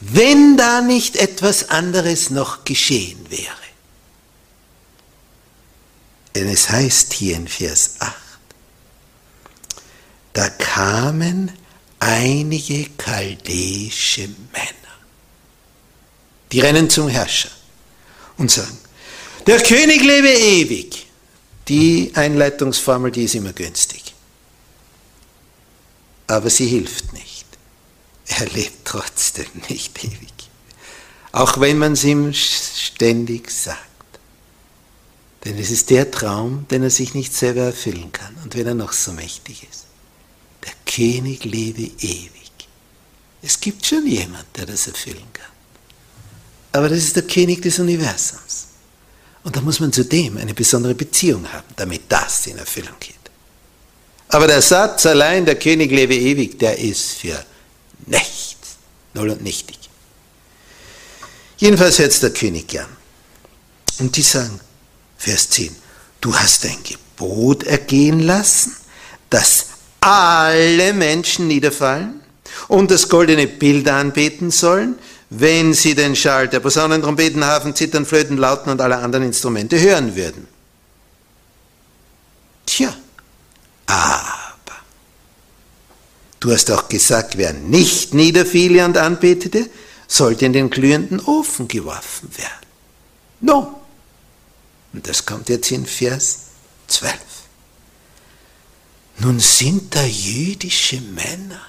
Wenn 0.00 0.58
da 0.58 0.82
nicht 0.82 1.16
etwas 1.16 1.70
anderes 1.70 2.28
noch 2.28 2.64
geschehen 2.64 3.18
wäre. 3.30 3.48
Denn 6.34 6.48
es 6.48 6.68
heißt 6.68 7.14
hier 7.14 7.36
in 7.36 7.48
Vers 7.48 7.94
8, 7.98 8.14
da 10.32 10.48
kamen 10.48 11.52
einige 11.98 12.86
chaldäische 12.96 14.28
Männer. 14.52 14.96
Die 16.52 16.60
rennen 16.60 16.88
zum 16.90 17.08
Herrscher 17.08 17.50
und 18.38 18.50
sagen, 18.50 18.78
der 19.46 19.60
König 19.62 20.02
lebe 20.02 20.28
ewig. 20.28 21.06
Die 21.68 22.10
Einleitungsformel, 22.14 23.12
die 23.12 23.24
ist 23.24 23.34
immer 23.34 23.52
günstig. 23.52 24.10
aber 26.30 26.48
sie 26.48 26.66
hilft 26.66 27.12
nicht. 27.12 27.46
Er 28.26 28.46
lebt 28.50 28.84
trotzdem 28.84 29.46
nicht 29.68 30.02
ewig. 30.04 30.32
Auch 31.32 31.60
wenn 31.60 31.78
man 31.78 31.92
es 31.92 32.04
ihm 32.04 32.32
ständig 32.32 33.50
sagt. 33.50 33.78
Denn 35.44 35.58
es 35.58 35.70
ist 35.70 35.90
der 35.90 36.10
Traum, 36.10 36.66
den 36.70 36.82
er 36.82 36.90
sich 36.90 37.14
nicht 37.14 37.34
selber 37.34 37.62
erfüllen 37.62 38.12
kann. 38.12 38.36
Und 38.44 38.54
wenn 38.54 38.66
er 38.66 38.74
noch 38.74 38.92
so 38.92 39.12
mächtig 39.12 39.66
ist. 39.70 39.86
König 40.94 41.44
lebe 41.44 41.82
ewig. 41.82 42.50
Es 43.42 43.60
gibt 43.60 43.86
schon 43.86 44.06
jemand, 44.06 44.46
der 44.56 44.66
das 44.66 44.86
erfüllen 44.86 45.26
kann. 45.32 45.46
Aber 46.72 46.88
das 46.88 46.98
ist 46.98 47.16
der 47.16 47.22
König 47.22 47.62
des 47.62 47.78
Universums. 47.78 48.66
Und 49.42 49.56
da 49.56 49.60
muss 49.60 49.80
man 49.80 49.92
zu 49.92 50.04
dem 50.04 50.36
eine 50.36 50.52
besondere 50.52 50.94
Beziehung 50.94 51.50
haben, 51.50 51.68
damit 51.76 52.02
das 52.08 52.46
in 52.46 52.58
Erfüllung 52.58 52.94
geht. 53.00 53.14
Aber 54.28 54.46
der 54.46 54.62
Satz 54.62 55.06
allein, 55.06 55.44
der 55.44 55.58
König 55.58 55.90
lebe 55.90 56.14
ewig, 56.14 56.58
der 56.58 56.78
ist 56.78 57.12
für 57.12 57.44
nichts, 58.06 58.76
null 59.14 59.30
und 59.30 59.42
nichtig. 59.42 59.78
Jedenfalls 61.56 61.98
hört 61.98 62.22
der 62.22 62.30
König 62.30 62.68
gern. 62.68 62.88
Und 63.98 64.16
die 64.16 64.22
sagen, 64.22 64.60
Vers 65.18 65.50
10, 65.50 65.74
du 66.20 66.34
hast 66.34 66.64
ein 66.64 66.78
Gebot 66.82 67.64
ergehen 67.64 68.20
lassen, 68.20 68.76
dass 69.30 69.66
alle 70.00 70.92
Menschen 70.92 71.46
niederfallen 71.48 72.20
und 72.68 72.90
das 72.90 73.08
goldene 73.08 73.46
Bild 73.46 73.88
anbeten 73.88 74.50
sollen, 74.50 74.98
wenn 75.30 75.74
sie 75.74 75.94
den 75.94 76.16
Schall 76.16 76.48
der 76.48 76.60
Posaunen, 76.60 77.02
Trompeten, 77.02 77.44
Hafen, 77.44 77.74
Zittern, 77.74 78.04
Flöten, 78.04 78.36
Lauten 78.36 78.70
und 78.70 78.80
aller 78.80 79.02
anderen 79.02 79.26
Instrumente 79.26 79.80
hören 79.80 80.16
würden. 80.16 80.48
Tja, 82.66 82.94
aber 83.86 84.74
du 86.40 86.52
hast 86.52 86.70
auch 86.70 86.88
gesagt, 86.88 87.36
wer 87.36 87.52
nicht 87.52 88.14
niederfiele 88.14 88.84
und 88.84 88.96
anbetete, 88.96 89.68
sollte 90.08 90.46
in 90.46 90.52
den 90.52 90.70
glühenden 90.70 91.20
Ofen 91.20 91.68
geworfen 91.68 92.30
werden. 92.36 92.66
No. 93.40 93.80
Und 94.92 95.08
das 95.08 95.24
kommt 95.24 95.48
jetzt 95.48 95.70
in 95.70 95.86
Vers 95.86 96.38
12. 96.88 97.29
Nun 99.20 99.38
sind 99.38 99.94
da 99.94 100.02
jüdische 100.02 101.00
Männer, 101.00 101.60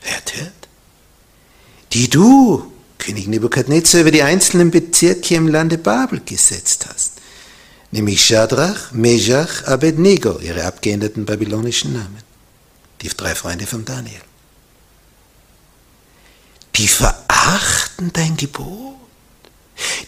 hört, 0.00 0.36
hört, 0.36 0.68
die 1.92 2.10
du, 2.10 2.72
König 2.98 3.26
Nebukadnezar, 3.26 4.02
über 4.02 4.10
die 4.10 4.22
einzelnen 4.22 4.70
Bezirke 4.70 5.34
im 5.34 5.48
Lande 5.48 5.78
Babel 5.78 6.20
gesetzt 6.24 6.86
hast, 6.88 7.12
nämlich 7.90 8.22
Shadrach, 8.22 8.92
Meshach, 8.92 9.64
Abednego, 9.66 10.38
ihre 10.40 10.64
abgeänderten 10.64 11.24
babylonischen 11.24 11.94
Namen, 11.94 12.22
die 13.00 13.08
drei 13.08 13.34
Freunde 13.34 13.66
von 13.66 13.86
Daniel. 13.86 14.20
Die 16.74 16.88
verachten 16.88 18.12
dein 18.12 18.36
Gebot, 18.36 18.96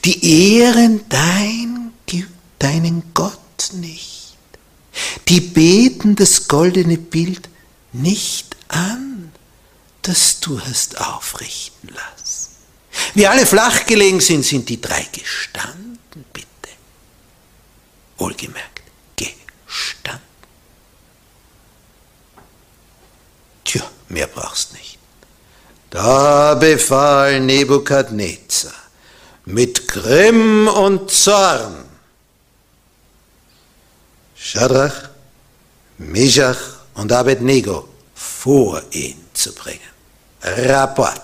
die 0.04 0.58
ehren 0.58 1.00
dein, 1.08 1.92
deinen 2.58 3.14
Gott 3.14 3.70
nicht, 3.73 4.17
die 5.28 5.40
beten 5.40 6.17
das 6.17 6.49
goldene 6.49 6.99
Bild 6.99 7.49
nicht 7.93 8.56
an 8.69 9.08
das 10.08 10.41
du 10.41 10.58
hast 10.58 10.99
aufrichten 11.00 11.91
lassen. 11.91 12.49
Wie 13.15 13.26
alle 13.26 13.45
flach 13.45 13.84
gelegen 13.84 14.21
sind, 14.21 14.45
sind 14.45 14.69
die 14.71 14.80
drei 14.80 15.06
gestanden, 15.13 16.25
bitte. 16.32 16.47
Wohlgemerkt, 18.17 18.82
gestanden. 19.17 20.23
Tja, 23.65 23.82
mehr 24.08 24.26
brauchst 24.28 24.73
nicht. 24.73 24.99
Da 25.91 26.54
befahl 26.54 27.41
Nebukadnezar 27.41 28.73
mit 29.45 29.89
Grimm 29.89 30.69
und 30.69 31.11
Zorn 31.11 31.84
Shadrach, 34.50 35.11
Meshach 35.99 36.56
und 36.95 37.13
Abednego 37.13 37.87
vor 38.15 38.82
ihn 38.93 39.23
zu 39.34 39.52
bringen. 39.52 39.93
Rapport. 40.43 41.21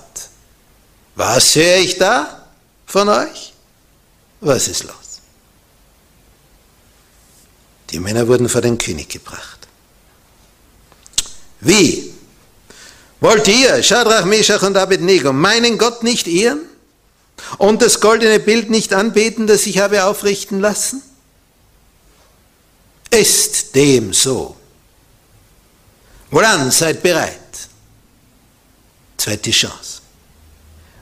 Was 1.15 1.55
höre 1.55 1.79
ich 1.79 1.97
da 1.97 2.45
von 2.85 3.09
euch? 3.09 3.55
Was 4.43 4.69
ist 4.69 4.85
los? 4.85 5.23
Die 7.89 7.99
Männer 7.99 8.29
wurden 8.29 8.47
vor 8.47 8.61
den 8.61 8.77
König 8.77 9.09
gebracht. 9.09 9.69
Wie? 11.61 12.13
Wollt 13.21 13.49
ihr, 13.49 13.83
Shadrach, 13.83 14.27
Meshach 14.27 14.63
und 14.63 14.77
Abednego, 14.77 15.33
meinen 15.33 15.79
Gott 15.79 16.03
nicht 16.03 16.27
ehren 16.27 16.61
und 17.57 17.81
das 17.81 18.01
goldene 18.01 18.39
Bild 18.39 18.69
nicht 18.69 18.93
anbeten, 18.93 19.47
das 19.47 19.65
ich 19.65 19.79
habe 19.79 20.05
aufrichten 20.05 20.61
lassen? 20.61 21.03
Ist 23.15 23.75
dem 23.75 24.13
so? 24.13 24.57
Woran 26.31 26.71
seid 26.71 27.03
bereit? 27.03 27.39
Zweite 29.17 29.51
Chance. 29.51 30.01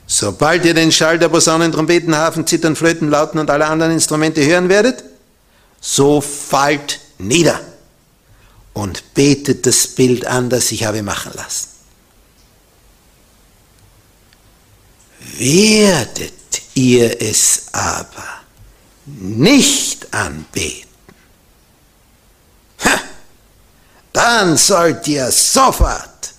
Sobald 0.07 0.65
ihr 0.67 0.75
den 0.75 0.93
Schall 0.93 1.19
der 1.19 1.31
Posaunen, 1.31 1.73
Trompeten, 1.73 2.15
Hafen, 2.15 2.47
Zittern, 2.47 2.77
Flöten, 2.77 3.09
Lauten 3.09 3.39
und 3.39 3.49
aller 3.49 3.71
anderen 3.71 3.93
Instrumente 3.93 4.45
hören 4.45 4.69
werdet, 4.69 5.03
so 5.81 6.21
fallt 6.21 7.01
nieder 7.17 7.61
und 8.75 9.15
betet 9.15 9.65
das 9.65 9.87
Bild 9.87 10.27
an, 10.27 10.51
das 10.51 10.71
ich 10.71 10.85
habe 10.85 11.03
machen 11.03 11.33
lassen. 11.35 11.69
Werdet 15.39 16.33
ihr 16.75 17.23
es 17.23 17.69
aber 17.73 18.43
nicht 19.07 20.13
anbeten, 20.13 20.92
dann 24.13 24.57
sollt 24.57 25.07
ihr 25.09 25.31
sofort 25.31 26.35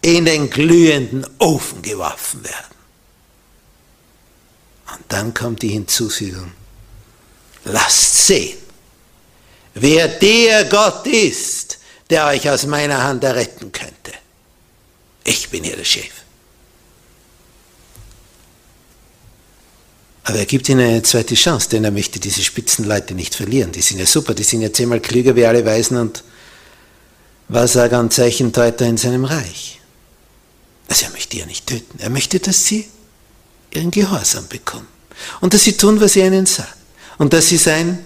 in 0.00 0.24
den 0.24 0.50
glühenden 0.50 1.26
Ofen 1.38 1.82
geworfen 1.82 2.44
werden. 2.44 2.76
Und 4.94 5.04
dann 5.08 5.32
kommt 5.32 5.62
die 5.62 5.68
Hinzufügung, 5.68 6.52
lasst 7.64 8.26
sehen, 8.26 8.58
wer 9.74 10.08
der 10.08 10.64
Gott 10.64 11.06
ist, 11.06 11.78
der 12.10 12.26
euch 12.26 12.50
aus 12.50 12.66
meiner 12.66 13.02
Hand 13.02 13.24
erretten 13.24 13.72
könnte. 13.72 14.12
Ich 15.24 15.48
bin 15.48 15.64
hier 15.64 15.76
der 15.76 15.84
Chef. 15.84 16.21
Aber 20.24 20.38
er 20.38 20.46
gibt 20.46 20.68
ihnen 20.68 20.86
eine 20.86 21.02
zweite 21.02 21.34
Chance, 21.34 21.68
denn 21.70 21.84
er 21.84 21.90
möchte 21.90 22.20
diese 22.20 22.42
Spitzenleute 22.42 23.14
nicht 23.14 23.34
verlieren. 23.34 23.72
Die 23.72 23.82
sind 23.82 23.98
ja 23.98 24.06
super, 24.06 24.34
die 24.34 24.44
sind 24.44 24.62
ja 24.62 24.72
zehnmal 24.72 25.00
klüger 25.00 25.34
wie 25.34 25.44
alle 25.44 25.64
Weisen 25.64 25.96
und 25.96 26.22
Wahrsager 27.48 27.98
und 27.98 28.12
Zeichenteuter 28.12 28.86
in 28.86 28.96
seinem 28.96 29.24
Reich. 29.24 29.80
Also 30.88 31.06
er 31.06 31.10
möchte 31.10 31.36
ja 31.38 31.46
nicht 31.46 31.66
töten. 31.66 31.98
Er 31.98 32.10
möchte, 32.10 32.38
dass 32.38 32.64
sie 32.66 32.88
ihren 33.72 33.90
Gehorsam 33.90 34.46
bekommen. 34.48 34.86
Und 35.40 35.54
dass 35.54 35.64
sie 35.64 35.76
tun, 35.76 36.00
was 36.00 36.16
er 36.16 36.26
ihnen 36.28 36.46
sagt. 36.46 36.76
Und 37.18 37.32
dass 37.32 37.48
sie 37.48 37.56
sein 37.56 38.04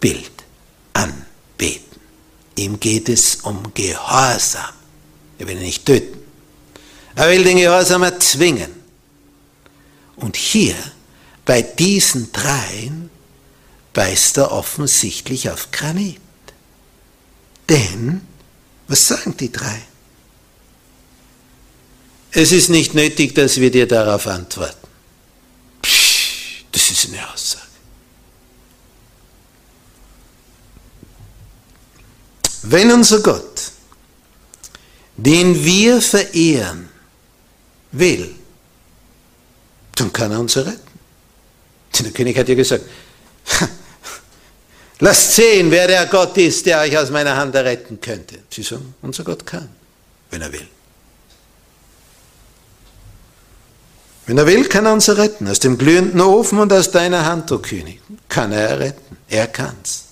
Bild 0.00 0.30
anbeten. 0.92 2.00
Ihm 2.56 2.78
geht 2.78 3.08
es 3.08 3.36
um 3.42 3.72
Gehorsam. 3.74 4.74
Er 5.38 5.46
will 5.46 5.56
ihn 5.56 5.62
nicht 5.62 5.86
töten. 5.86 6.18
Er 7.14 7.30
will 7.30 7.44
den 7.44 7.56
Gehorsam 7.56 8.02
erzwingen. 8.02 8.81
Und 10.22 10.36
hier, 10.36 10.76
bei 11.44 11.62
diesen 11.62 12.30
dreien, 12.30 13.10
beißt 13.92 14.38
er 14.38 14.52
offensichtlich 14.52 15.50
auf 15.50 15.72
Granit. 15.72 16.20
Denn, 17.68 18.20
was 18.86 19.08
sagen 19.08 19.36
die 19.36 19.50
drei? 19.50 19.82
Es 22.30 22.52
ist 22.52 22.70
nicht 22.70 22.94
nötig, 22.94 23.34
dass 23.34 23.56
wir 23.56 23.70
dir 23.72 23.86
darauf 23.88 24.28
antworten. 24.28 24.86
Psch, 25.82 26.64
das 26.70 26.90
ist 26.92 27.08
eine 27.08 27.28
Aussage. 27.28 27.66
Wenn 32.62 32.92
unser 32.92 33.20
Gott, 33.20 33.72
den 35.16 35.64
wir 35.64 36.00
verehren, 36.00 36.88
will, 37.90 38.36
dann 39.96 40.12
kann 40.12 40.32
er 40.32 40.40
uns 40.40 40.56
retten. 40.56 40.80
Der 42.00 42.10
König 42.10 42.36
hat 42.36 42.48
ja 42.48 42.54
gesagt, 42.54 42.84
lasst 45.00 45.34
sehen, 45.34 45.70
wer 45.70 45.86
der 45.86 46.06
Gott 46.06 46.36
ist, 46.38 46.66
der 46.66 46.80
euch 46.80 46.96
aus 46.96 47.10
meiner 47.10 47.36
Hand 47.36 47.54
erretten 47.54 48.00
könnte. 48.00 48.38
Sie 48.50 48.62
sagen, 48.62 48.94
unser 49.02 49.24
Gott 49.24 49.46
kann, 49.46 49.68
wenn 50.30 50.42
er 50.42 50.52
will. 50.52 50.66
Wenn 54.26 54.38
er 54.38 54.46
will, 54.46 54.64
kann 54.64 54.86
er 54.86 54.92
uns 54.92 55.08
retten. 55.10 55.48
Aus 55.48 55.58
dem 55.58 55.76
glühenden 55.76 56.20
Ofen 56.20 56.58
und 56.58 56.72
aus 56.72 56.90
deiner 56.90 57.26
Hand, 57.26 57.52
o 57.52 57.56
oh 57.56 57.58
König, 57.58 58.00
kann 58.28 58.52
er 58.52 58.78
retten. 58.78 59.16
Er 59.28 59.48
kann's. 59.48 60.04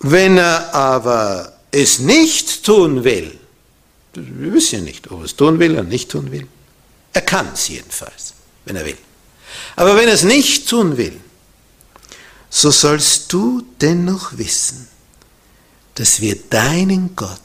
Wenn 0.00 0.36
er 0.36 0.74
aber 0.74 1.52
es 1.70 2.00
nicht 2.00 2.64
tun 2.64 3.04
will, 3.04 3.38
Wir 4.14 4.52
wissen 4.52 4.76
ja 4.76 4.80
nicht, 4.82 5.10
ob 5.10 5.20
er 5.20 5.24
es 5.24 5.36
tun 5.36 5.58
will 5.58 5.72
oder 5.72 5.82
nicht 5.82 6.10
tun 6.10 6.30
will. 6.30 6.46
Er 7.12 7.22
kann 7.22 7.48
es 7.52 7.68
jedenfalls, 7.68 8.33
wenn 8.64 8.76
er 8.76 8.84
will. 8.84 8.98
Aber 9.76 9.96
wenn 9.96 10.08
er 10.08 10.14
es 10.14 10.22
nicht 10.24 10.68
tun 10.68 10.96
will, 10.96 11.20
so 12.50 12.70
sollst 12.70 13.32
du 13.32 13.62
dennoch 13.80 14.38
wissen, 14.38 14.88
dass 15.94 16.20
wir 16.20 16.36
deinen 16.36 17.16
Gott 17.16 17.40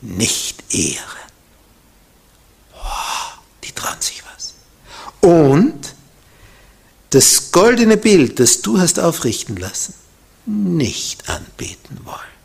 nicht 0.00 0.74
ehren. 0.74 1.30
Wow, 2.72 3.38
die 3.64 3.72
trauen 3.72 4.00
sich 4.00 4.22
was. 4.34 4.54
Und 5.20 5.94
das 7.10 7.52
goldene 7.52 7.96
Bild, 7.96 8.40
das 8.40 8.62
du 8.62 8.78
hast 8.78 8.98
aufrichten 9.00 9.56
lassen, 9.56 9.94
nicht 10.44 11.28
anbeten 11.28 12.04
wollen. 12.04 12.36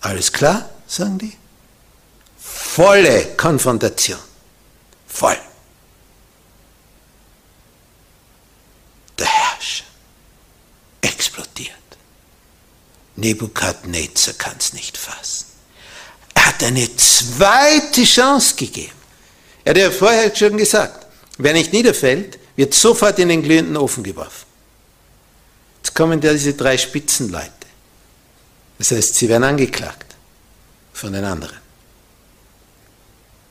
Alles 0.00 0.32
klar, 0.32 0.68
sagen 0.86 1.18
die? 1.18 1.36
Volle 2.74 3.36
Konfrontation. 3.36 4.18
Voll. 5.06 5.38
Der 9.16 9.26
Herrscher 9.28 9.84
explodiert. 11.00 11.70
Nebukadnezar 13.14 14.34
kann 14.34 14.56
es 14.58 14.72
nicht 14.72 14.96
fassen. 14.96 15.46
Er 16.34 16.46
hat 16.46 16.64
eine 16.64 16.96
zweite 16.96 18.02
Chance 18.02 18.56
gegeben. 18.56 18.90
Er 19.62 19.70
hat 19.70 19.78
ja 19.78 19.90
vorher 19.92 20.34
schon 20.34 20.56
gesagt, 20.56 21.06
wer 21.38 21.52
nicht 21.52 21.72
niederfällt, 21.72 22.40
wird 22.56 22.74
sofort 22.74 23.20
in 23.20 23.28
den 23.28 23.44
glühenden 23.44 23.76
Ofen 23.76 24.02
geworfen. 24.02 24.46
Jetzt 25.76 25.94
kommen 25.94 26.20
ja 26.20 26.32
diese 26.32 26.54
drei 26.54 26.76
Spitzenleute. 26.76 27.52
Das 28.78 28.90
heißt, 28.90 29.14
sie 29.14 29.28
werden 29.28 29.44
angeklagt 29.44 30.16
von 30.92 31.12
den 31.12 31.24
anderen. 31.24 31.63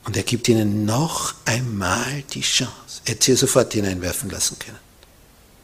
Und 0.06 0.18
er 0.18 0.24
gibt 0.24 0.48
ihnen 0.50 0.86
noch 0.86 1.34
einmal 1.46 2.24
die 2.34 2.42
Chance. 2.42 3.02
Er 3.06 3.12
hätte 3.14 3.26
sie 3.26 3.36
sofort 3.36 3.74
hineinwerfen 3.74 4.30
lassen 4.30 4.58
können. 4.60 4.80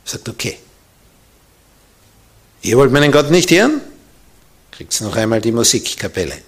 Er 0.05 0.11
sagt, 0.11 0.29
okay, 0.29 0.57
ihr 2.61 2.77
wollt 2.77 2.91
meinen 2.91 3.11
Gott 3.11 3.29
nicht 3.31 3.51
hören? 3.51 3.81
Kriegt 4.71 4.99
noch 5.01 5.15
einmal 5.15 5.41
die 5.41 5.51
Musikkapelle. 5.51 6.41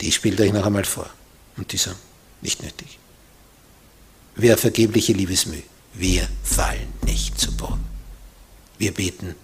Die 0.00 0.12
spielt 0.12 0.40
euch 0.40 0.52
noch 0.52 0.66
einmal 0.66 0.84
vor. 0.84 1.08
Und 1.56 1.72
die 1.72 1.78
sagen, 1.78 1.98
nicht 2.42 2.62
nötig. 2.62 2.98
Wir 4.36 4.58
vergebliche 4.58 5.12
Liebesmüh. 5.12 5.62
Wir 5.94 6.28
fallen 6.42 6.92
nicht 7.06 7.38
zu 7.38 7.52
Boden. 7.52 7.84
Wir 8.78 8.92
beten 8.92 9.34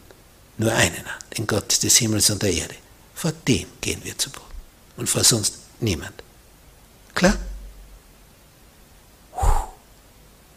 nur 0.59 0.73
einen 0.73 1.07
an, 1.07 1.25
den 1.39 1.47
Gott 1.47 1.83
des 1.83 1.97
Himmels 1.97 2.29
und 2.29 2.43
der 2.43 2.53
Erde. 2.53 2.75
Vor 3.15 3.33
dem 3.47 3.67
gehen 3.81 4.01
wir 4.03 4.19
zu 4.19 4.31
Boden. 4.31 4.45
Und 4.97 5.09
vor 5.09 5.25
sonst 5.25 5.55
niemand. 5.79 6.13
Klar? 7.20 7.37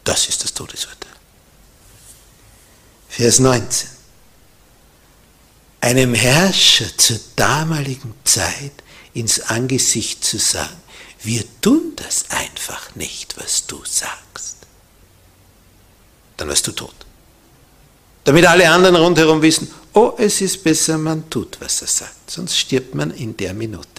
Das 0.05 0.29
ist 0.29 0.45
das 0.45 0.53
Todesurteil. 0.53 1.11
Vers 3.09 3.39
19. 3.39 3.89
Einem 5.81 6.13
Herrscher 6.13 6.97
zur 6.97 7.19
damaligen 7.35 8.15
Zeit 8.23 8.71
ins 9.13 9.41
Angesicht 9.41 10.23
zu 10.23 10.39
sagen, 10.39 10.81
wir 11.21 11.43
tun 11.59 11.97
das 11.97 12.29
einfach 12.29 12.95
nicht, 12.95 13.35
was 13.35 13.67
du 13.67 13.83
sagst. 13.83 14.55
Dann 16.37 16.47
wirst 16.47 16.65
du 16.65 16.71
tot. 16.71 16.95
Damit 18.23 18.45
alle 18.45 18.69
anderen 18.69 18.95
rundherum 18.95 19.41
wissen, 19.41 19.69
oh, 19.91 20.13
es 20.17 20.39
ist 20.39 20.63
besser, 20.63 20.97
man 20.97 21.29
tut, 21.29 21.59
was 21.59 21.81
er 21.81 21.89
sagt, 21.89 22.31
sonst 22.31 22.57
stirbt 22.57 22.95
man 22.95 23.11
in 23.11 23.35
der 23.35 23.53
Minute. 23.53 23.92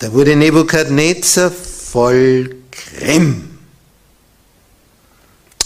Da 0.00 0.10
wurde 0.14 0.34
Nebukadnezar 0.34 1.50
voll 1.50 2.56
Grimm. 2.70 3.58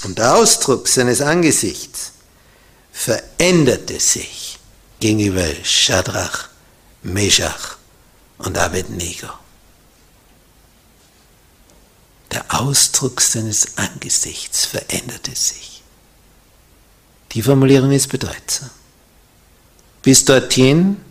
Und 0.03 0.19
der 0.19 0.35
Ausdruck 0.35 0.89
seines 0.89 1.21
Angesichts 1.21 2.13
veränderte 2.93 4.01
sich 4.01 4.59
gegenüber 4.99 5.47
Shadrach, 5.63 6.49
Meshach 7.05 7.77
und 8.39 8.59
Abednego. 8.59 9.29
Der 12.33 12.45
Ausdruck 12.61 13.21
seines 13.21 13.79
Angesichts 13.79 14.67
veränderte 14.67 15.37
sich. 15.37 15.85
Die 17.33 17.43
Formulierung 17.43 17.93
ist 17.93 18.09
bedeutsam. 18.09 18.71
Bis 20.03 20.25
dorthin 20.25 21.04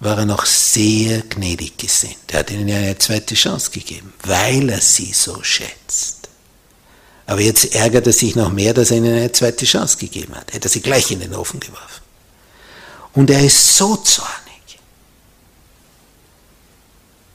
war 0.00 0.18
er 0.18 0.26
noch 0.26 0.46
sehr 0.46 1.22
gnädig 1.22 1.76
gesinnt. 1.76 2.16
Er 2.28 2.40
hat 2.40 2.50
ihnen 2.50 2.70
eine 2.70 2.98
zweite 2.98 3.34
Chance 3.34 3.70
gegeben, 3.70 4.12
weil 4.24 4.68
er 4.70 4.80
sie 4.80 5.12
so 5.12 5.42
schätzt. 5.42 6.28
Aber 7.26 7.40
jetzt 7.40 7.74
ärgert 7.74 8.06
er 8.06 8.12
sich 8.12 8.36
noch 8.36 8.50
mehr, 8.50 8.72
dass 8.72 8.90
er 8.90 8.98
ihnen 8.98 9.14
eine 9.14 9.32
zweite 9.32 9.66
Chance 9.66 9.98
gegeben 9.98 10.34
hat. 10.34 10.52
Hätte 10.52 10.68
er 10.68 10.70
sie 10.70 10.80
gleich 10.80 11.10
in 11.10 11.20
den 11.20 11.34
Ofen 11.34 11.60
geworfen. 11.60 12.02
Und 13.12 13.28
er 13.30 13.44
ist 13.44 13.76
so 13.76 13.96
zornig. 13.96 14.34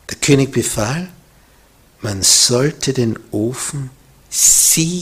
Der 0.09 0.17
König 0.17 0.51
befahl, 0.51 1.09
man 2.01 2.23
sollte 2.23 2.93
den 2.93 3.19
Ofen 3.31 3.91
siebenmal 4.29 4.97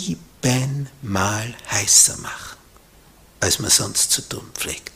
heißer 1.70 2.18
machen, 2.18 2.58
als 3.40 3.60
man 3.60 3.70
sonst 3.72 4.12
zu 4.12 4.22
tun 4.28 4.50
pflegte. 4.54 4.91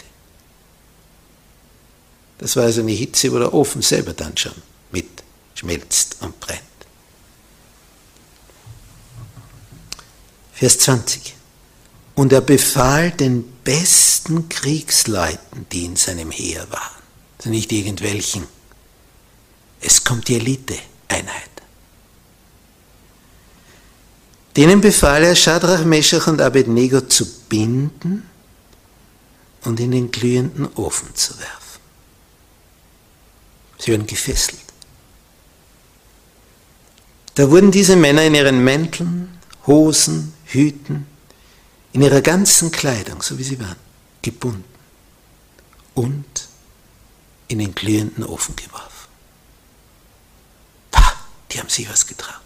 Das 2.38 2.56
war 2.56 2.64
also 2.64 2.82
eine 2.82 2.92
Hitze, 2.92 3.32
wo 3.32 3.40
der 3.40 3.54
Ofen 3.54 3.82
selber 3.82 4.14
dann 4.14 4.36
schon 4.38 4.54
mitschmelzt 4.92 6.18
und 6.22 6.40
brennt. 6.40 6.62
Vers 10.54 10.80
20. 10.80 11.36
Und 12.16 12.32
er 12.32 12.42
befahl 12.42 13.12
den 13.12 13.44
besten 13.64 14.48
Kriegsleuten, 14.48 15.68
die 15.72 15.86
in 15.86 15.96
seinem 15.98 16.32
Heer 16.32 16.66
waren, 16.70 17.04
also 17.38 17.50
nicht 17.50 17.72
irgendwelchen. 17.72 18.48
Es 19.82 20.04
kommt 20.04 20.30
die 20.30 20.36
Elite-Einheit. 20.36 21.50
Denen 24.56 24.80
befahl 24.80 25.26
er, 25.26 25.36
Shadrach, 25.36 25.84
Meshach 25.84 26.28
und 26.28 26.40
Abednego 26.40 27.02
zu 27.02 27.26
binden 27.50 28.30
und 29.66 29.80
in 29.82 29.92
den 29.92 30.12
glühenden 30.12 30.68
Ofen 30.76 31.14
zu 31.14 31.38
werfen. 31.38 31.65
Sie 33.78 33.92
werden 33.92 34.08
gefesselt. 34.08 34.60
Da 37.36 37.50
wurden 37.52 37.72
diese 37.72 37.96
Männer 37.96 38.24
in 38.24 38.36
ihren 38.36 38.64
Mänteln, 38.64 39.40
Hosen, 39.68 40.34
Hüten, 40.46 41.06
in 41.92 42.02
ihrer 42.02 42.22
ganzen 42.22 42.72
Kleidung, 42.72 43.22
so 43.22 43.38
wie 43.38 43.44
sie 43.44 43.60
waren, 43.60 43.76
gebunden 44.22 44.64
und 45.94 46.48
in 47.48 47.60
den 47.60 47.76
glühenden 47.76 48.24
Ofen 48.24 48.56
geworfen. 48.56 49.10
Pah, 50.92 51.14
die 51.52 51.60
haben 51.60 51.70
sich 51.70 51.90
was 51.90 52.08
getraut. 52.08 52.42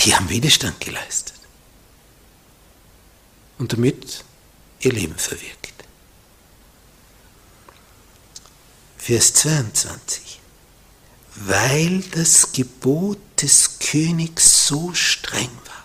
Die 0.00 0.14
haben 0.14 0.28
Widerstand 0.28 0.80
geleistet 0.80 1.38
und 3.58 3.72
damit 3.72 4.24
ihr 4.80 4.92
Leben 4.92 5.16
verwirkt. 5.16 5.71
Vers 9.02 9.32
22. 9.34 10.40
Weil 11.34 12.04
das 12.12 12.52
Gebot 12.52 13.18
des 13.40 13.80
Königs 13.80 14.68
so 14.68 14.94
streng 14.94 15.50
war, 15.66 15.84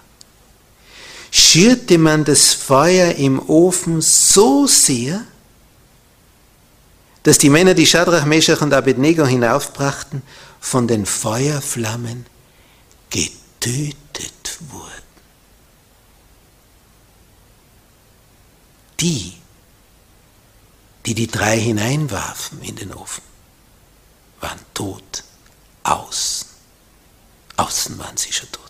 schürte 1.31 1.97
man 1.97 2.25
das 2.25 2.53
Feuer 2.53 3.15
im 3.15 3.39
Ofen 3.49 4.01
so 4.01 4.67
sehr, 4.67 5.23
dass 7.23 7.39
die 7.39 7.49
Männer, 7.49 7.73
die 7.73 7.87
Shadrach, 7.87 8.25
Meshach 8.25 8.61
und 8.61 8.71
Abednego 8.71 9.25
hinaufbrachten, 9.25 10.21
von 10.59 10.87
den 10.87 11.07
Feuerflammen 11.07 12.27
getötet 13.09 14.59
wurden. 14.69 14.91
Die, 18.99 19.36
die 21.07 21.15
die 21.15 21.27
drei 21.27 21.57
hineinwarfen 21.57 22.61
in 22.61 22.75
den 22.75 22.93
Ofen, 22.93 23.23
waren 24.41 24.59
tot 24.73 25.23
außen. 25.83 26.47
Außen 27.55 27.97
waren 27.97 28.17
sie 28.17 28.31
schon 28.31 28.51
tot. 28.51 28.65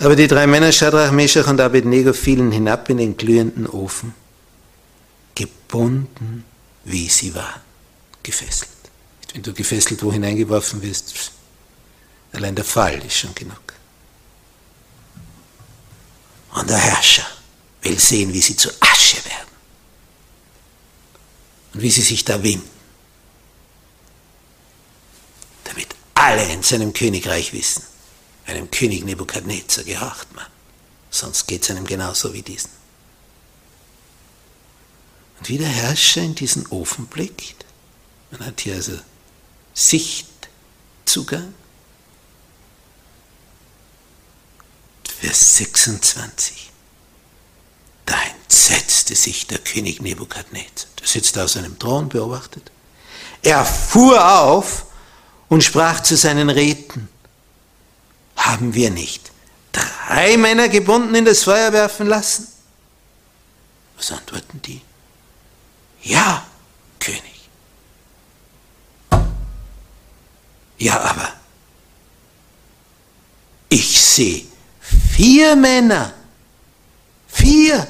Aber 0.00 0.16
die 0.16 0.26
drei 0.26 0.46
Männer, 0.46 0.72
Shadrach, 0.72 1.12
Meshach 1.12 1.46
und 1.46 1.60
Abednego, 1.60 2.12
fielen 2.12 2.50
hinab 2.50 2.88
in 2.88 2.96
den 2.96 3.16
glühenden 3.16 3.68
Ofen, 3.68 4.14
gebunden, 5.34 6.44
wie 6.84 7.08
sie 7.08 7.34
waren, 7.34 7.60
gefesselt. 8.22 8.70
Wenn 9.34 9.42
du 9.42 9.52
gefesselt 9.52 10.02
wo 10.02 10.10
hineingeworfen 10.10 10.82
wirst, 10.82 11.32
Allein 12.32 12.54
der 12.54 12.64
Fall 12.64 12.98
ist 13.04 13.16
schon 13.16 13.34
genug. 13.34 13.72
Und 16.54 16.68
der 16.68 16.76
Herrscher 16.76 17.26
will 17.88 17.98
sehen, 17.98 18.32
wie 18.32 18.40
sie 18.40 18.56
zu 18.56 18.70
Asche 18.80 19.24
werden 19.24 19.48
und 21.74 21.82
wie 21.82 21.90
sie 21.90 22.02
sich 22.02 22.24
da 22.24 22.42
winden, 22.42 22.68
damit 25.64 25.88
alle 26.14 26.52
in 26.52 26.62
seinem 26.62 26.92
Königreich 26.92 27.52
wissen, 27.52 27.82
einem 28.46 28.70
König 28.70 29.04
Nebukadnezar 29.04 29.84
gehorcht 29.84 30.32
man, 30.34 30.46
sonst 31.10 31.46
geht 31.46 31.62
es 31.62 31.70
einem 31.70 31.86
genauso 31.86 32.32
wie 32.32 32.42
diesen. 32.42 32.70
Und 35.38 35.48
wie 35.48 35.58
der 35.58 35.68
Herrscher 35.68 36.22
in 36.22 36.34
diesen 36.34 36.66
Ofen 36.68 37.06
blickt, 37.06 37.64
man 38.30 38.44
hat 38.44 38.60
hier 38.60 38.74
also 38.74 38.98
Sichtzugang, 39.72 41.54
Vers 45.20 45.56
26. 45.56 46.67
Da 48.08 48.16
entsetzte 48.40 49.14
sich 49.14 49.46
der 49.46 49.58
König 49.58 50.00
Nebukadnezar. 50.00 50.88
Der 50.98 51.06
sitzt 51.06 51.36
auf 51.38 51.50
seinem 51.50 51.78
Thron, 51.78 52.08
beobachtet. 52.08 52.70
Er 53.42 53.64
fuhr 53.66 54.40
auf 54.42 54.86
und 55.50 55.62
sprach 55.62 56.02
zu 56.02 56.16
seinen 56.16 56.48
Räten, 56.48 57.08
haben 58.34 58.72
wir 58.72 58.90
nicht 58.90 59.30
drei 59.72 60.38
Männer 60.38 60.70
gebunden 60.70 61.14
in 61.14 61.26
das 61.26 61.44
Feuer 61.44 61.72
werfen 61.74 62.06
lassen? 62.06 62.48
Was 63.98 64.10
antworten 64.10 64.62
die? 64.62 64.80
Ja, 66.02 66.46
König. 66.98 67.50
Ja, 70.78 70.98
aber 71.00 71.32
ich 73.68 74.00
sehe 74.00 74.46
Vier 75.18 75.56
Männer. 75.56 76.14
Vier 77.26 77.86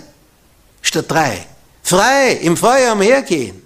statt 0.89 1.09
drei. 1.11 1.47
Frei 1.83 2.33
im 2.33 2.57
Feuer 2.57 2.93
umhergehen. 2.93 3.63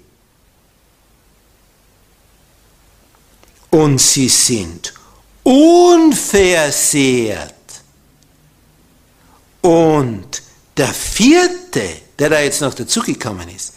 Und 3.71 4.01
sie 4.01 4.29
sind 4.29 4.93
unversehrt. 5.43 6.33
Und 9.63 10.43
der 10.77 10.93
vierte, 10.93 11.89
der 12.19 12.31
da 12.31 12.41
jetzt 12.41 12.61
noch 12.61 12.75
dazugekommen 12.75 13.49
ist, 13.49 13.75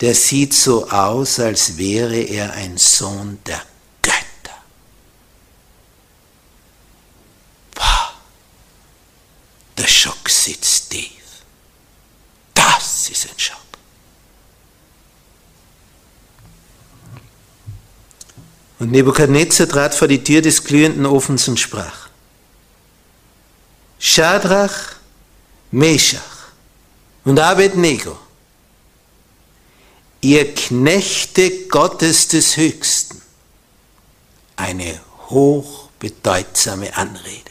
der 0.00 0.14
sieht 0.14 0.54
so 0.54 0.88
aus, 0.88 1.40
als 1.40 1.76
wäre 1.76 2.16
er 2.16 2.52
ein 2.52 2.78
Sohn 2.78 3.38
der 3.44 3.60
Schock 9.98 10.28
sitzt 10.28 10.90
tief. 10.90 11.42
Das 12.54 13.08
ist 13.08 13.28
ein 13.28 13.38
Schock. 13.38 13.58
Und 18.78 18.92
Nebukadnezar 18.92 19.68
trat 19.68 19.94
vor 19.94 20.08
die 20.08 20.22
Tür 20.22 20.40
des 20.40 20.62
glühenden 20.62 21.06
Ofens 21.06 21.48
und 21.48 21.58
sprach, 21.58 22.08
Schadrach, 23.98 24.94
Meshach 25.72 26.52
und 27.24 27.40
Abednego, 27.40 28.16
ihr 30.20 30.54
Knechte 30.54 31.66
Gottes 31.66 32.28
des 32.28 32.56
Höchsten, 32.56 33.20
eine 34.56 35.00
hochbedeutsame 35.28 36.96
Anrede 36.96 37.48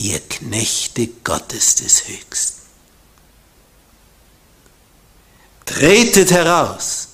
ihr 0.00 0.20
Knechte 0.20 1.06
Gottes 1.22 1.76
des 1.76 2.08
Höchsten. 2.08 2.60
Tretet 5.66 6.30
heraus, 6.30 7.08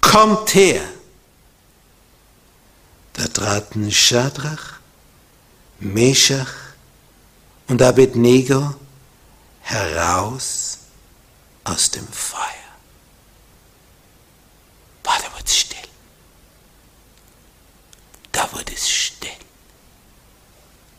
kommt 0.00 0.54
her. 0.54 0.82
Da 3.14 3.28
traten 3.28 3.90
Schadrach, 3.92 4.80
Meshach 5.80 6.52
und 7.68 7.82
Abednego 7.82 8.74
heraus 9.60 10.78
aus 11.64 11.90
dem 11.90 12.06
Feuer. 12.08 12.40
Boah, 15.02 15.18
da 15.18 15.32
wurde 15.34 15.44
es 15.44 15.56
still. 15.56 15.78
Da 18.32 18.52
wurde 18.52 18.72
es 18.72 18.88
still. 18.88 19.30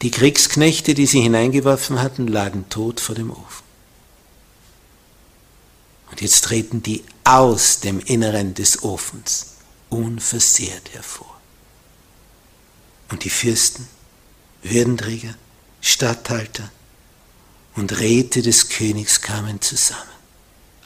Die 0.01 0.11
Kriegsknechte, 0.11 0.93
die 0.93 1.05
sie 1.05 1.21
hineingeworfen 1.21 2.01
hatten, 2.01 2.27
lagen 2.27 2.69
tot 2.69 2.99
vor 2.99 3.15
dem 3.15 3.31
Ofen. 3.31 3.63
Und 6.11 6.21
jetzt 6.21 6.43
treten 6.43 6.83
die 6.83 7.03
aus 7.23 7.79
dem 7.79 7.99
Inneren 7.99 8.53
des 8.53 8.83
Ofens 8.83 9.55
unversehrt 9.89 10.93
hervor. 10.93 11.32
Und 13.13 13.25
die 13.25 13.29
Fürsten, 13.29 13.87
Würdenträger, 14.63 15.35
Statthalter 15.81 16.71
und 17.75 17.99
Räte 17.99 18.41
des 18.41 18.69
Königs 18.69 19.21
kamen 19.21 19.61
zusammen. 19.61 20.09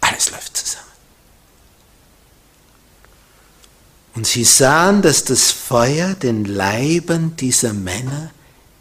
Alles 0.02 0.32
läuft 0.32 0.58
zusammen. 0.58 0.92
Und 4.14 4.28
sie 4.28 4.44
sahen, 4.44 5.02
dass 5.02 5.24
das 5.24 5.52
Feuer 5.52 6.16
den 6.16 6.44
Leibern 6.44 7.38
dieser 7.38 7.72
Männer 7.72 8.32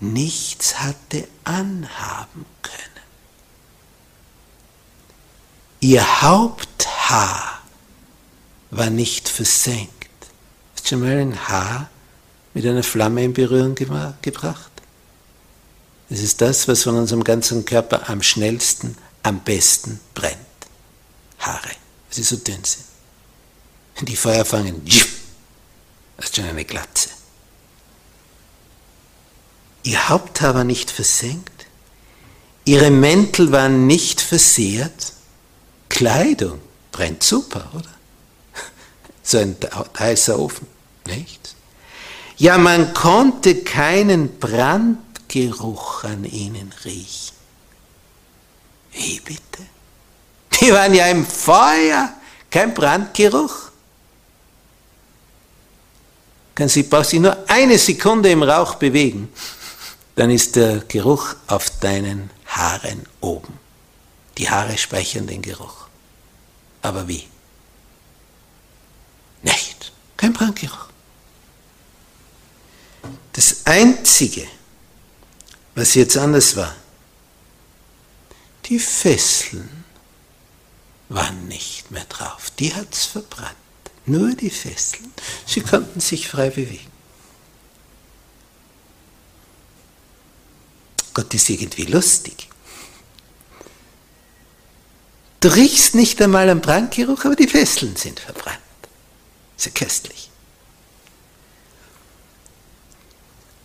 nichts 0.00 0.80
hatte 0.80 1.28
anhaben 1.44 2.46
können. 2.62 3.04
Ihr 5.78 6.22
Haupthaar 6.22 7.62
war 8.72 8.90
nicht 8.90 9.28
versenkt. 9.28 9.92
Hast 10.74 10.86
du 10.86 10.88
schon 10.88 11.00
mal 11.02 11.16
ein 11.16 11.46
Haar 11.46 11.90
mit 12.56 12.64
einer 12.64 12.82
Flamme 12.82 13.22
in 13.22 13.34
Berührung 13.34 13.74
gebracht? 13.74 14.72
Es 16.08 16.22
ist 16.22 16.40
das, 16.40 16.66
was 16.66 16.84
von 16.84 16.96
unserem 16.96 17.22
ganzen 17.22 17.66
Körper 17.66 18.08
am 18.08 18.22
schnellsten, 18.22 18.96
am 19.22 19.40
besten 19.40 20.00
brennt. 20.14 20.38
Haare, 21.38 21.68
weil 21.68 21.76
sie 22.08 22.22
so 22.22 22.36
dünn 22.36 22.64
sind. 22.64 22.86
Wenn 23.96 24.06
die 24.06 24.16
Feuer 24.16 24.46
fangen, 24.46 24.80
hast 26.16 26.38
du 26.38 26.40
schon 26.40 26.48
eine 26.48 26.64
Glatze. 26.64 27.10
Ihr 29.82 30.08
Haupthaar 30.08 30.54
war 30.54 30.64
nicht 30.64 30.90
versenkt, 30.90 31.66
ihre 32.64 32.90
Mäntel 32.90 33.52
waren 33.52 33.86
nicht 33.86 34.22
versehrt, 34.22 35.12
Kleidung 35.90 36.62
brennt 36.90 37.22
super, 37.22 37.70
oder? 37.74 37.90
So 39.22 39.36
ein 39.36 39.56
heißer 39.98 40.38
Ofen, 40.38 40.66
nicht? 41.04 41.55
Ja, 42.38 42.58
man 42.58 42.92
konnte 42.92 43.62
keinen 43.62 44.38
Brandgeruch 44.38 46.04
an 46.04 46.24
ihnen 46.24 46.72
riechen. 46.84 47.36
Wie 48.92 49.20
bitte? 49.20 49.66
Die 50.60 50.72
waren 50.72 50.94
ja 50.94 51.06
im 51.06 51.26
Feuer, 51.26 52.12
kein 52.50 52.74
Brandgeruch. 52.74 53.70
Kann 56.54 56.68
sie, 56.68 56.84
braucht 56.84 57.10
sich 57.10 57.20
nur 57.20 57.36
eine 57.48 57.78
Sekunde 57.78 58.30
im 58.30 58.42
Rauch 58.42 58.76
bewegen 58.76 59.28
dann 60.16 60.30
ist 60.30 60.56
der 60.56 60.78
Geruch 60.78 61.36
auf 61.46 61.70
deinen 61.78 62.30
Haaren 62.46 63.06
oben. 63.20 63.58
Die 64.38 64.50
Haare 64.50 64.76
speichern 64.76 65.26
den 65.26 65.42
Geruch. 65.42 65.86
Aber 66.82 67.06
wie? 67.06 67.28
Nicht. 69.42 69.92
Kein 70.16 70.32
Brandgeruch. 70.32 70.88
Das 73.36 73.66
Einzige, 73.66 74.48
was 75.74 75.94
jetzt 75.94 76.16
anders 76.16 76.56
war, 76.56 76.74
die 78.64 78.78
Fesseln 78.78 79.84
waren 81.10 81.46
nicht 81.46 81.90
mehr 81.90 82.06
drauf. 82.06 82.50
Die 82.58 82.74
hat 82.74 82.94
es 82.94 83.04
verbrannt. 83.04 83.54
Nur 84.06 84.34
die 84.34 84.48
Fesseln. 84.48 85.12
Sie 85.44 85.60
konnten 85.60 86.00
sich 86.00 86.28
frei 86.28 86.48
bewegen. 86.48 86.90
Gott 91.12 91.34
ist 91.34 91.50
irgendwie 91.50 91.84
lustig. 91.84 92.48
Du 95.40 95.48
riechst 95.48 95.94
nicht 95.94 96.22
einmal 96.22 96.48
am 96.48 96.62
Brandgeruch, 96.62 97.26
aber 97.26 97.36
die 97.36 97.48
Fesseln 97.48 97.96
sind 97.96 98.18
verbrannt. 98.18 98.58
Sehr 99.58 99.72
köstlich. 99.72 100.30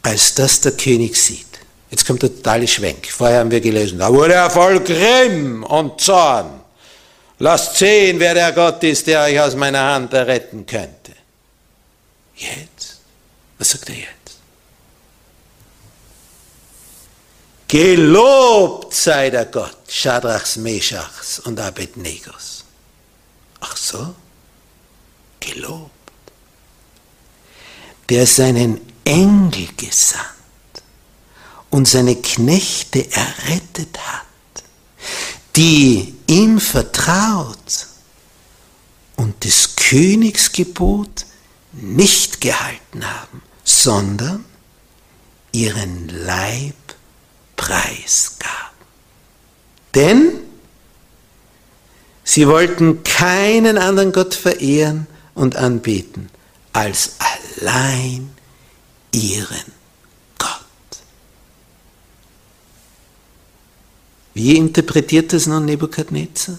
Als 0.03 0.33
das 0.33 0.61
der 0.61 0.71
König 0.71 1.15
sieht, 1.15 1.59
jetzt 1.89 2.05
kommt 2.05 2.23
der 2.23 2.35
totale 2.35 2.67
Schwenk. 2.67 3.07
Vorher 3.07 3.39
haben 3.39 3.51
wir 3.51 3.61
gelesen, 3.61 3.99
da 3.99 4.11
wurde 4.11 4.33
er 4.33 4.49
voll 4.49 4.79
Grimm 4.79 5.63
und 5.63 6.01
Zorn. 6.01 6.61
Lasst 7.39 7.77
sehen, 7.77 8.19
wer 8.19 8.33
der 8.33 8.51
Gott 8.51 8.83
ist, 8.83 9.07
der 9.07 9.21
euch 9.23 9.39
aus 9.39 9.55
meiner 9.55 9.93
Hand 9.93 10.13
erretten 10.13 10.65
könnte. 10.65 11.13
Jetzt? 12.35 12.99
Was 13.57 13.71
sagt 13.71 13.89
er 13.89 13.95
jetzt? 13.95 14.37
Gelobt 17.67 18.93
sei 18.93 19.29
der 19.29 19.45
Gott 19.45 19.77
Schadrachs, 19.87 20.57
Meschachs 20.57 21.39
und 21.39 21.59
Abednegos. 21.59 22.65
Ach 23.61 23.77
so? 23.77 24.13
Gelobt. 25.39 25.89
Der 28.09 28.27
seinen 28.27 28.90
Engel 29.05 29.67
gesandt 29.77 30.25
und 31.69 31.87
seine 31.87 32.15
Knechte 32.15 33.11
errettet 33.11 33.97
hat, 33.97 34.25
die 35.55 36.15
ihm 36.27 36.59
vertraut 36.59 37.87
und 39.15 39.43
des 39.43 39.75
Königs 39.75 40.51
Gebot 40.51 41.25
nicht 41.71 42.41
gehalten 42.41 43.05
haben, 43.05 43.41
sondern 43.63 44.45
ihren 45.51 46.09
Leib 46.09 46.75
preisgaben. 47.55 48.49
Denn 49.95 50.33
sie 52.23 52.47
wollten 52.47 53.03
keinen 53.03 53.77
anderen 53.77 54.11
Gott 54.11 54.33
verehren 54.33 55.07
und 55.35 55.55
anbeten 55.55 56.29
als 56.73 57.15
allein 57.59 58.30
ihren 59.13 59.71
Gott. 60.37 61.03
Wie 64.33 64.55
interpretiert 64.55 65.33
das 65.33 65.47
nun 65.47 65.65
Nebukadnezar? 65.65 66.57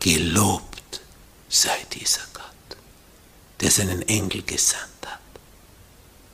Gelobt 0.00 1.00
sei 1.48 1.86
dieser 1.92 2.22
Gott, 2.32 2.76
der 3.60 3.70
seinen 3.70 4.02
Engel 4.08 4.42
gesandt 4.42 5.06
hat, 5.06 5.20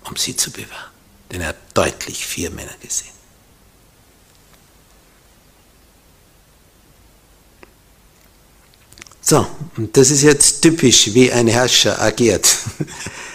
um 0.05 0.17
sie 0.17 0.35
zu 0.37 0.51
bewahren. 0.51 0.93
Denn 1.31 1.43
er 1.43 1.49
hat 1.49 1.57
deutlich 1.75 2.25
vier 2.27 2.51
Männer 2.51 2.75
gesehen. 2.81 3.19
So, 9.21 9.47
und 9.77 9.95
das 9.95 10.11
ist 10.11 10.23
jetzt 10.23 10.63
typisch, 10.63 11.13
wie 11.13 11.31
ein 11.31 11.49
Herrscher 11.49 12.01
agiert. 12.01 12.49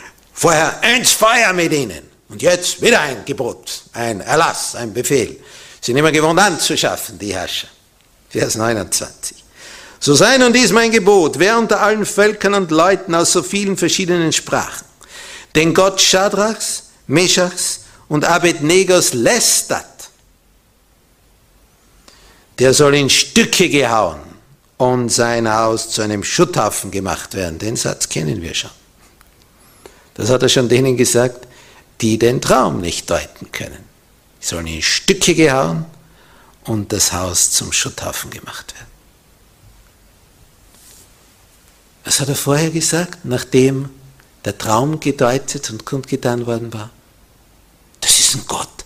Vorher 0.44 0.82
ins 0.94 1.14
Feuer 1.14 1.54
mit 1.54 1.72
ihnen. 1.72 2.02
Und 2.28 2.42
jetzt 2.42 2.82
wieder 2.82 3.00
ein 3.00 3.24
Gebot, 3.24 3.84
ein 3.94 4.20
Erlass, 4.20 4.76
ein 4.76 4.92
Befehl. 4.94 5.40
Sind 5.80 5.96
immer 5.96 6.12
gewohnt 6.12 6.38
anzuschaffen, 6.38 7.18
die 7.18 7.34
Herrscher. 7.34 7.70
Vers 8.30 8.56
29. 8.56 9.38
So 10.02 10.16
sei 10.16 10.38
nun 10.38 10.52
dies 10.52 10.74
mein 10.74 10.92
Gebot, 10.92 11.40
wer 11.40 11.58
unter 11.58 11.80
allen 11.80 12.06
Völkern 12.06 12.56
und 12.56 12.72
Leuten 12.72 13.16
aus 13.16 13.32
so 13.32 13.42
vielen 13.42 13.78
verschiedenen 13.78 14.34
Sprachen 14.34 14.84
den 15.56 15.74
Gott 15.74 16.02
Schadrachs, 16.02 16.90
Meschachs 17.08 17.86
und 18.10 18.26
Abednegos 18.26 19.14
lästert, 19.14 19.86
der 22.60 22.74
soll 22.74 22.96
in 22.96 23.10
Stücke 23.10 23.70
gehauen 23.70 24.20
und 24.76 25.08
sein 25.08 25.50
Haus 25.50 25.90
zu 25.92 26.02
einem 26.02 26.26
Schutthaufen 26.26 26.92
gemacht 26.92 27.34
werden. 27.34 27.60
Den 27.60 27.78
Satz 27.78 28.10
kennen 28.10 28.42
wir 28.42 28.54
schon. 28.54 28.83
Das 30.16 30.30
hat 30.30 30.44
er 30.44 30.50
schon 30.50 30.70
denen 30.70 30.98
gesagt, 30.98 31.48
die 32.02 32.20
den 32.20 32.42
Traum 32.42 32.82
nicht 32.82 33.10
deuten 33.10 33.52
können. 33.52 33.84
Die 34.42 34.46
sollen 34.46 34.68
in 34.68 34.82
Stücke 34.82 35.36
gehauen 35.36 35.86
und 36.66 36.92
das 36.92 37.14
Haus 37.14 37.52
zum 37.52 37.72
Schutthaufen 37.72 38.30
gemacht 38.30 38.74
werden. 38.76 38.88
Was 42.04 42.20
hat 42.20 42.30
er 42.30 42.36
vorher 42.36 42.70
gesagt, 42.70 43.24
nachdem 43.24 43.90
der 44.44 44.58
Traum 44.58 45.00
gedeutet 45.00 45.70
und 45.70 45.86
kundgetan 45.86 46.46
worden 46.46 46.74
war? 46.74 46.90
Das 48.02 48.20
ist 48.20 48.36
ein 48.36 48.44
Gott, 48.46 48.84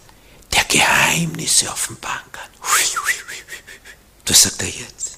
der 0.54 0.64
Geheimnisse 0.66 1.68
offenbaren 1.70 2.32
kann. 2.32 2.48
Das 4.28 4.44
sagt 4.44 4.62
er 4.62 4.68
jetzt. 4.68 5.18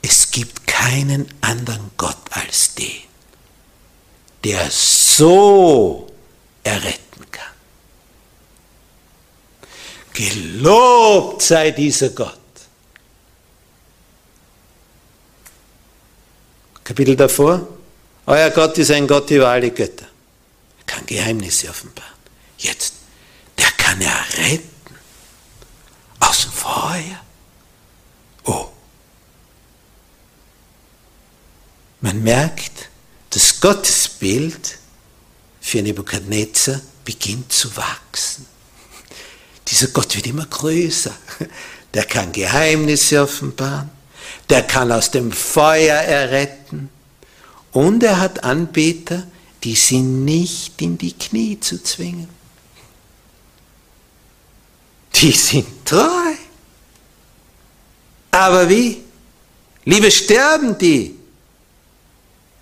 Es 0.00 0.30
gibt 0.30 0.66
keinen 0.66 1.28
anderen 1.42 1.90
Gott 1.98 2.16
als 2.30 2.74
den, 2.74 3.02
der 4.44 4.70
so 4.70 6.10
erretten 6.62 7.30
kann. 7.30 7.54
Gelobt 10.12 11.42
sei 11.42 11.70
dieser 11.70 12.10
Gott. 12.10 12.38
Kapitel 16.84 17.16
davor, 17.16 17.68
euer 18.26 18.50
Gott 18.50 18.76
ist 18.78 18.90
ein 18.90 19.06
Gott 19.06 19.30
über 19.30 19.48
alle 19.48 19.70
Götter. 19.70 20.06
Er 20.78 20.84
kann 20.84 21.06
Geheimnisse 21.06 21.68
offenbaren. 21.68 22.10
Jetzt, 22.58 22.94
der 23.56 23.70
kann 23.72 24.00
erretten 24.00 24.68
aus 26.18 26.42
dem 26.42 26.52
Feuer. 26.52 27.20
Oh. 28.44 28.68
Man 32.00 32.22
merkt, 32.22 32.89
das 33.30 33.60
Gottesbild 33.60 34.78
für 35.60 35.82
Nebukadnezar 35.82 36.80
beginnt 37.04 37.52
zu 37.52 37.74
wachsen. 37.76 38.46
Dieser 39.68 39.88
Gott 39.88 40.16
wird 40.16 40.26
immer 40.26 40.46
größer. 40.46 41.14
Der 41.94 42.04
kann 42.04 42.32
Geheimnisse 42.32 43.22
offenbaren. 43.22 43.90
Der 44.48 44.62
kann 44.62 44.92
aus 44.92 45.10
dem 45.10 45.32
Feuer 45.32 45.96
erretten. 45.96 46.88
Und 47.72 48.02
er 48.02 48.20
hat 48.20 48.44
Anbeter, 48.44 49.26
die 49.62 49.74
sind 49.74 50.24
nicht 50.24 50.80
in 50.82 50.98
die 50.98 51.12
Knie 51.12 51.58
zu 51.60 51.82
zwingen. 51.82 52.28
Die 55.14 55.32
sind 55.32 55.66
treu. 55.84 56.34
Aber 58.30 58.68
wie? 58.68 59.02
Liebe 59.84 60.10
sterben 60.10 60.78
die, 60.78 61.16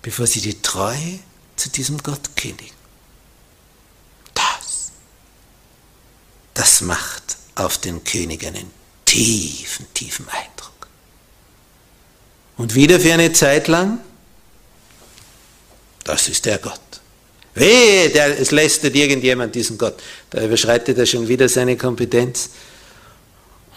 bevor 0.01 0.27
sie 0.27 0.41
die 0.41 0.61
Treue 0.61 1.19
zu 1.55 1.69
diesem 1.69 1.97
Gott 1.97 2.35
kündigen. 2.35 2.75
Das, 4.33 4.91
das 6.53 6.81
macht 6.81 7.37
auf 7.55 7.77
den 7.77 8.03
König 8.03 8.45
einen 8.45 8.71
tiefen, 9.05 9.85
tiefen 9.93 10.27
Eindruck. 10.29 10.87
Und 12.57 12.75
wieder 12.75 12.99
für 12.99 13.13
eine 13.13 13.33
Zeit 13.33 13.67
lang, 13.67 13.99
das 16.03 16.27
ist 16.27 16.45
der 16.45 16.57
Gott. 16.57 16.79
Wehe, 17.55 18.09
der, 18.09 18.39
es 18.39 18.51
lästert 18.51 18.95
irgendjemand 18.95 19.53
diesen 19.55 19.77
Gott. 19.77 20.01
Da 20.29 20.43
überschreitet 20.43 20.97
er 20.97 21.05
schon 21.05 21.27
wieder 21.27 21.49
seine 21.49 21.75
Kompetenz 21.75 22.51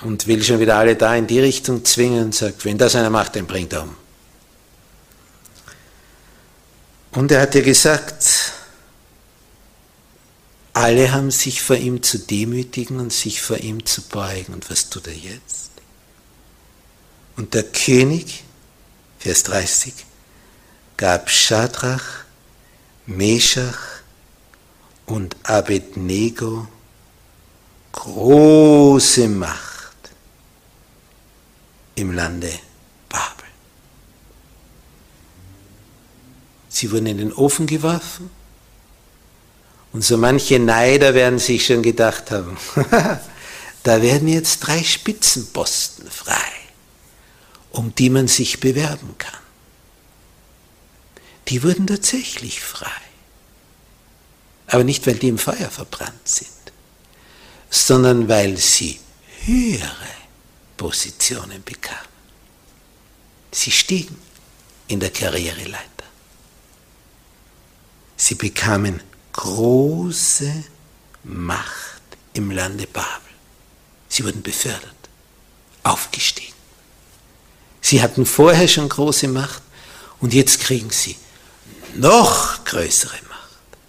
und 0.02 0.26
will 0.26 0.42
schon 0.42 0.60
wieder 0.60 0.76
alle 0.76 0.96
da 0.96 1.14
in 1.16 1.26
die 1.26 1.40
Richtung 1.40 1.84
zwingen 1.84 2.26
und 2.26 2.34
sagt, 2.34 2.64
wenn 2.64 2.78
das 2.78 2.94
einer 2.94 3.10
macht, 3.10 3.34
den 3.34 3.46
bringt 3.46 3.72
er 3.72 3.84
um. 3.84 3.96
Und 7.12 7.30
er 7.30 7.42
hat 7.42 7.54
ja 7.54 7.60
gesagt, 7.60 8.52
alle 10.72 11.12
haben 11.12 11.30
sich 11.30 11.62
vor 11.62 11.76
ihm 11.76 12.02
zu 12.02 12.18
demütigen 12.18 12.98
und 12.98 13.12
sich 13.12 13.42
vor 13.42 13.58
ihm 13.58 13.84
zu 13.84 14.02
beugen. 14.02 14.54
Und 14.54 14.70
was 14.70 14.88
tut 14.88 15.06
er 15.06 15.14
jetzt? 15.14 15.70
Und 17.36 17.54
der 17.54 17.64
König, 17.64 18.44
Vers 19.18 19.42
30, 19.44 19.92
gab 20.96 21.30
Schadrach, 21.30 22.24
Meshach 23.06 24.02
und 25.06 25.36
Abednego 25.42 26.68
große 27.92 29.28
Macht 29.28 29.96
im 31.94 32.12
Lande 32.12 32.52
Babel. 33.08 33.46
Sie 36.72 36.90
wurden 36.90 37.06
in 37.06 37.18
den 37.18 37.32
Ofen 37.34 37.66
geworfen 37.66 38.30
und 39.92 40.02
so 40.02 40.16
manche 40.16 40.58
Neider 40.58 41.12
werden 41.12 41.38
sich 41.38 41.66
schon 41.66 41.82
gedacht 41.82 42.30
haben, 42.30 42.56
da 43.82 44.00
werden 44.00 44.26
jetzt 44.26 44.60
drei 44.60 44.82
Spitzenposten 44.82 46.10
frei, 46.10 46.50
um 47.72 47.94
die 47.94 48.08
man 48.08 48.26
sich 48.26 48.58
bewerben 48.58 49.14
kann. 49.18 49.38
Die 51.48 51.62
wurden 51.62 51.86
tatsächlich 51.86 52.62
frei. 52.62 52.88
Aber 54.68 54.84
nicht, 54.84 55.06
weil 55.06 55.16
die 55.16 55.28
im 55.28 55.38
Feuer 55.38 55.68
verbrannt 55.68 56.26
sind, 56.26 56.48
sondern 57.68 58.28
weil 58.28 58.56
sie 58.56 58.98
höhere 59.44 59.92
Positionen 60.78 61.62
bekamen. 61.62 62.00
Sie 63.50 63.70
stiegen 63.70 64.16
in 64.88 65.00
der 65.00 65.10
Karriereleiter. 65.10 65.91
Sie 68.22 68.36
bekamen 68.36 69.02
große 69.32 70.62
Macht 71.24 72.02
im 72.34 72.52
Lande 72.52 72.86
Babel. 72.86 73.32
Sie 74.08 74.22
wurden 74.24 74.42
befördert, 74.42 74.94
aufgestiegen. 75.82 76.54
Sie 77.80 78.00
hatten 78.00 78.24
vorher 78.24 78.68
schon 78.68 78.88
große 78.88 79.26
Macht 79.26 79.60
und 80.20 80.34
jetzt 80.34 80.60
kriegen 80.60 80.90
sie 80.90 81.16
noch 81.96 82.64
größere 82.64 83.18
Macht, 83.28 83.80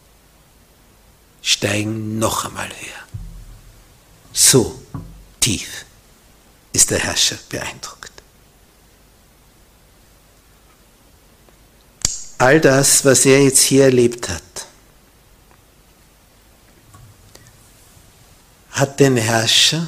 steigen 1.43 2.17
noch 2.17 2.45
einmal 2.45 2.69
höher. 2.69 3.03
So 4.33 4.81
tief 5.41 5.85
ist 6.71 6.89
der 6.89 6.97
Herrscher 6.97 7.37
beeindruckt. 7.49 8.12
All 12.43 12.59
das, 12.59 13.05
was 13.05 13.25
er 13.25 13.41
jetzt 13.41 13.61
hier 13.61 13.85
erlebt 13.85 14.27
hat, 14.27 14.67
hat 18.71 18.99
den 18.99 19.15
Herrscher 19.15 19.87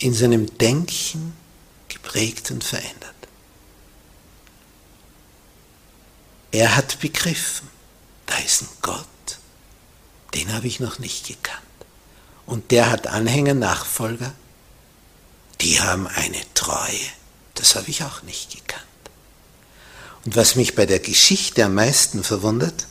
in 0.00 0.12
seinem 0.12 0.58
Denken 0.58 1.36
geprägt 1.86 2.50
und 2.50 2.64
verändert. 2.64 3.14
Er 6.50 6.74
hat 6.74 6.98
begriffen, 6.98 7.68
da 8.26 8.36
ist 8.38 8.62
ein 8.62 8.68
Gott, 8.82 9.06
den 10.34 10.52
habe 10.52 10.66
ich 10.66 10.80
noch 10.80 10.98
nicht 10.98 11.28
gekannt. 11.28 11.62
Und 12.44 12.72
der 12.72 12.90
hat 12.90 13.06
Anhänger, 13.06 13.54
Nachfolger, 13.54 14.34
die 15.60 15.80
haben 15.80 16.08
eine 16.08 16.42
Treue, 16.54 17.06
das 17.54 17.76
habe 17.76 17.88
ich 17.88 18.02
auch 18.02 18.22
nicht 18.22 18.50
gekannt. 18.50 18.89
Und 20.24 20.36
was 20.36 20.54
mich 20.54 20.74
bei 20.74 20.86
der 20.86 20.98
Geschichte 20.98 21.64
am 21.64 21.74
meisten 21.74 22.22
verwundert, 22.22 22.86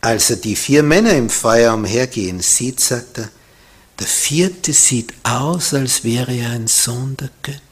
als 0.00 0.30
er 0.30 0.36
die 0.36 0.56
vier 0.56 0.82
Männer 0.82 1.12
im 1.12 1.30
Feuer 1.30 1.74
umhergehen 1.74 2.40
sieht, 2.40 2.80
sagt 2.80 3.18
er, 3.18 3.30
der 3.98 4.06
vierte 4.06 4.72
sieht 4.72 5.12
aus, 5.22 5.74
als 5.74 6.02
wäre 6.02 6.34
er 6.34 6.50
ein 6.50 6.66
Sohn 6.66 7.16
der 7.16 7.30
Götter. 7.42 7.62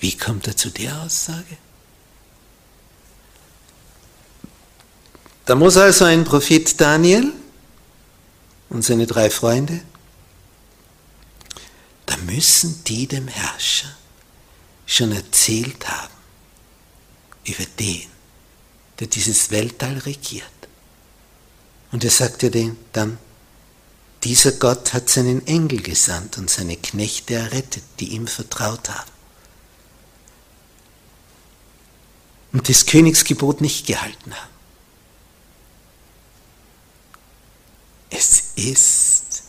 Wie 0.00 0.16
kommt 0.16 0.46
er 0.46 0.56
zu 0.56 0.70
der 0.70 1.02
Aussage? 1.02 1.58
Da 5.44 5.54
muss 5.54 5.76
also 5.76 6.04
ein 6.04 6.24
Prophet 6.24 6.80
Daniel 6.80 7.32
und 8.70 8.84
seine 8.84 9.06
drei 9.06 9.28
Freunde, 9.28 9.80
da 12.06 12.16
müssen 12.18 12.84
die 12.84 13.06
dem 13.06 13.28
Herrscher 13.28 13.97
schon 14.88 15.12
erzählt 15.12 15.86
haben 15.86 16.14
über 17.44 17.64
den, 17.78 18.06
der 18.98 19.06
dieses 19.06 19.50
Weltall 19.50 19.98
regiert. 19.98 20.46
Und 21.92 22.02
er 22.04 22.10
sagte 22.10 22.50
dann, 22.92 23.18
dieser 24.24 24.52
Gott 24.52 24.94
hat 24.94 25.08
seinen 25.08 25.46
Engel 25.46 25.82
gesandt 25.82 26.38
und 26.38 26.50
seine 26.50 26.76
Knechte 26.76 27.34
errettet, 27.34 27.84
die 28.00 28.08
ihm 28.08 28.26
vertraut 28.26 28.88
haben. 28.88 29.10
Und 32.52 32.68
das 32.68 32.86
Königsgebot 32.86 33.60
nicht 33.60 33.86
gehalten 33.86 34.34
haben. 34.34 34.54
Es 38.10 38.42
ist 38.56 39.42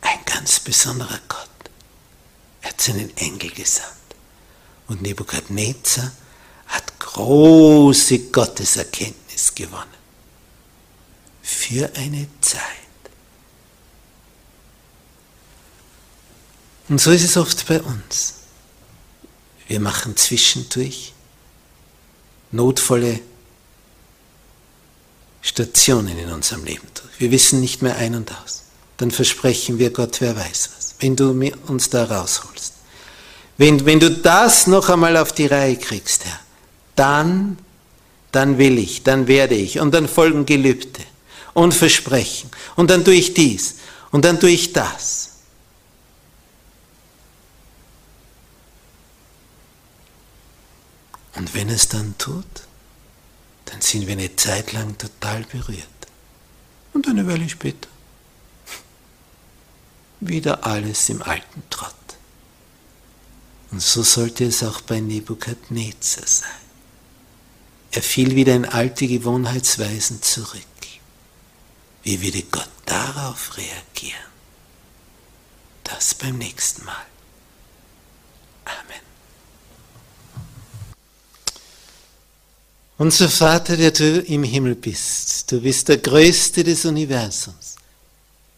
ein 0.00 0.18
ganz 0.26 0.58
besonderer 0.60 1.20
Gott. 1.28 1.48
Er 2.62 2.70
hat 2.70 2.80
seinen 2.80 3.16
Engel 3.16 3.50
gesandt. 3.50 3.95
Und 4.88 5.02
Nebukadnezar 5.02 6.12
hat 6.66 6.98
große 7.00 8.18
Gotteserkenntnis 8.30 9.54
gewonnen. 9.54 9.84
Für 11.42 11.90
eine 11.94 12.28
Zeit. 12.40 12.60
Und 16.88 17.00
so 17.00 17.10
ist 17.10 17.24
es 17.24 17.36
oft 17.36 17.66
bei 17.66 17.80
uns. 17.80 18.34
Wir 19.66 19.80
machen 19.80 20.16
zwischendurch 20.16 21.12
notvolle 22.52 23.20
Stationen 25.42 26.16
in 26.18 26.32
unserem 26.32 26.64
Leben 26.64 26.86
durch. 26.94 27.20
Wir 27.20 27.30
wissen 27.30 27.60
nicht 27.60 27.82
mehr 27.82 27.96
ein 27.96 28.14
und 28.14 28.32
aus. 28.42 28.64
Dann 28.96 29.10
versprechen 29.10 29.78
wir 29.78 29.92
Gott, 29.92 30.20
wer 30.20 30.36
weiß 30.36 30.70
was, 30.76 30.94
wenn 31.00 31.16
du 31.16 31.30
uns 31.66 31.90
da 31.90 32.04
rausholst. 32.04 32.75
Wenn, 33.58 33.84
wenn 33.86 34.00
du 34.00 34.10
das 34.10 34.66
noch 34.66 34.90
einmal 34.90 35.16
auf 35.16 35.32
die 35.32 35.46
Reihe 35.46 35.76
kriegst, 35.76 36.24
Herr, 36.26 36.40
dann, 36.94 37.58
dann 38.32 38.58
will 38.58 38.78
ich, 38.78 39.02
dann 39.02 39.28
werde 39.28 39.54
ich. 39.54 39.80
Und 39.80 39.92
dann 39.94 40.08
folgen 40.08 40.44
Gelübde 40.44 41.02
und 41.54 41.72
Versprechen. 41.72 42.50
Und 42.74 42.90
dann 42.90 43.04
tue 43.04 43.14
ich 43.14 43.32
dies 43.34 43.76
und 44.10 44.24
dann 44.24 44.38
tue 44.38 44.50
ich 44.50 44.72
das. 44.72 45.30
Und 51.34 51.54
wenn 51.54 51.68
es 51.68 51.88
dann 51.88 52.16
tut, 52.18 52.44
dann 53.66 53.80
sind 53.80 54.06
wir 54.06 54.12
eine 54.12 54.34
Zeit 54.36 54.72
lang 54.72 54.96
total 54.96 55.42
berührt. 55.44 55.86
Und 56.94 57.08
eine 57.08 57.26
Weile 57.26 57.48
später 57.48 57.88
wieder 60.20 60.66
alles 60.66 61.08
im 61.10 61.22
alten 61.22 61.62
Trott. 61.68 61.94
Und 63.76 63.82
so 63.82 64.02
sollte 64.02 64.46
es 64.46 64.62
auch 64.62 64.80
bei 64.80 65.00
Nebukadnezar 65.00 66.26
sein. 66.26 66.48
Er 67.90 68.00
fiel 68.00 68.34
wieder 68.34 68.54
in 68.54 68.64
alte 68.64 69.06
Gewohnheitsweisen 69.06 70.22
zurück. 70.22 70.62
Wie 72.02 72.22
würde 72.22 72.42
Gott 72.44 72.70
darauf 72.86 73.54
reagieren? 73.58 74.30
Das 75.84 76.14
beim 76.14 76.38
nächsten 76.38 76.86
Mal. 76.86 77.04
Amen. 78.64 79.02
Unser 82.96 83.28
Vater, 83.28 83.76
der 83.76 83.90
du 83.90 84.22
im 84.22 84.42
Himmel 84.42 84.74
bist, 84.74 85.52
du 85.52 85.60
bist 85.60 85.90
der 85.90 85.98
Größte 85.98 86.64
des 86.64 86.86
Universums. 86.86 87.76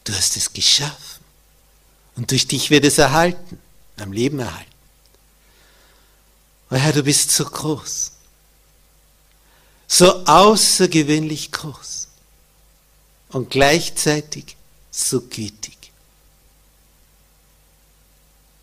Du 0.04 0.12
hast 0.12 0.36
es 0.36 0.52
geschaffen. 0.52 1.24
Und 2.14 2.30
durch 2.30 2.46
dich 2.46 2.70
wird 2.70 2.84
es 2.84 2.98
erhalten, 2.98 3.58
am 3.96 4.12
Leben 4.12 4.38
erhalten. 4.38 4.77
Oh 6.70 6.76
Herr, 6.76 6.92
du 6.92 7.02
bist 7.02 7.30
so 7.30 7.44
groß, 7.44 8.12
so 9.86 10.26
außergewöhnlich 10.26 11.50
groß 11.50 12.08
und 13.30 13.50
gleichzeitig 13.50 14.56
so 14.90 15.22
gütig. 15.22 15.76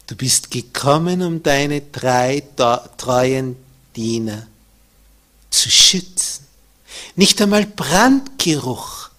Du 0.08 0.16
bist 0.16 0.52
gekommen, 0.52 1.24
um 1.24 1.42
deine 1.42 1.82
drei 1.82 2.44
treuen 2.98 3.56
Diener 3.96 4.46
zu 5.50 5.72
schützen. 5.72 6.46
Nicht 7.16 7.42
einmal 7.42 7.66
Brandgeruch 7.66 9.10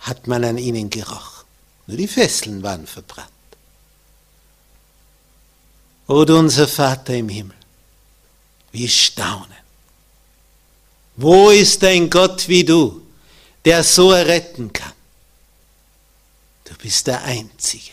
hat 0.00 0.26
man 0.26 0.42
an 0.44 0.58
ihnen 0.58 0.90
gerochen. 0.90 1.44
Nur 1.86 1.96
die 1.96 2.08
Fesseln 2.08 2.62
waren 2.62 2.86
verbrannt. 2.86 3.30
O 6.08 6.24
du 6.24 6.38
unser 6.38 6.66
Vater 6.66 7.14
im 7.14 7.28
Himmel, 7.28 7.56
wir 8.76 8.88
staunen. 8.88 9.56
Wo 11.16 11.48
ist 11.50 11.82
ein 11.82 12.10
Gott 12.10 12.46
wie 12.46 12.64
du, 12.64 13.00
der 13.64 13.82
so 13.82 14.12
erretten 14.12 14.70
kann? 14.72 14.92
Du 16.64 16.74
bist 16.74 17.06
der 17.06 17.22
Einzige. 17.22 17.92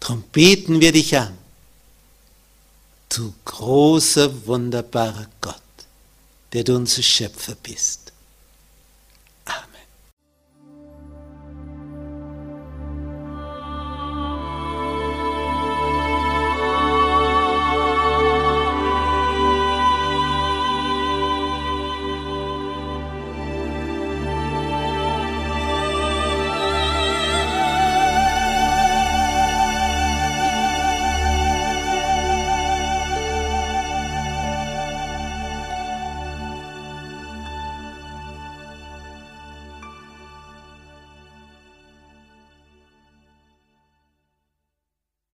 Drum 0.00 0.22
beten 0.32 0.80
wir 0.80 0.92
dich 0.92 1.16
an. 1.16 1.36
Du 3.10 3.34
großer, 3.44 4.46
wunderbarer 4.46 5.26
Gott, 5.40 5.56
der 6.52 6.64
du 6.64 6.76
unser 6.76 7.02
Schöpfer 7.02 7.56
bist. 7.62 8.07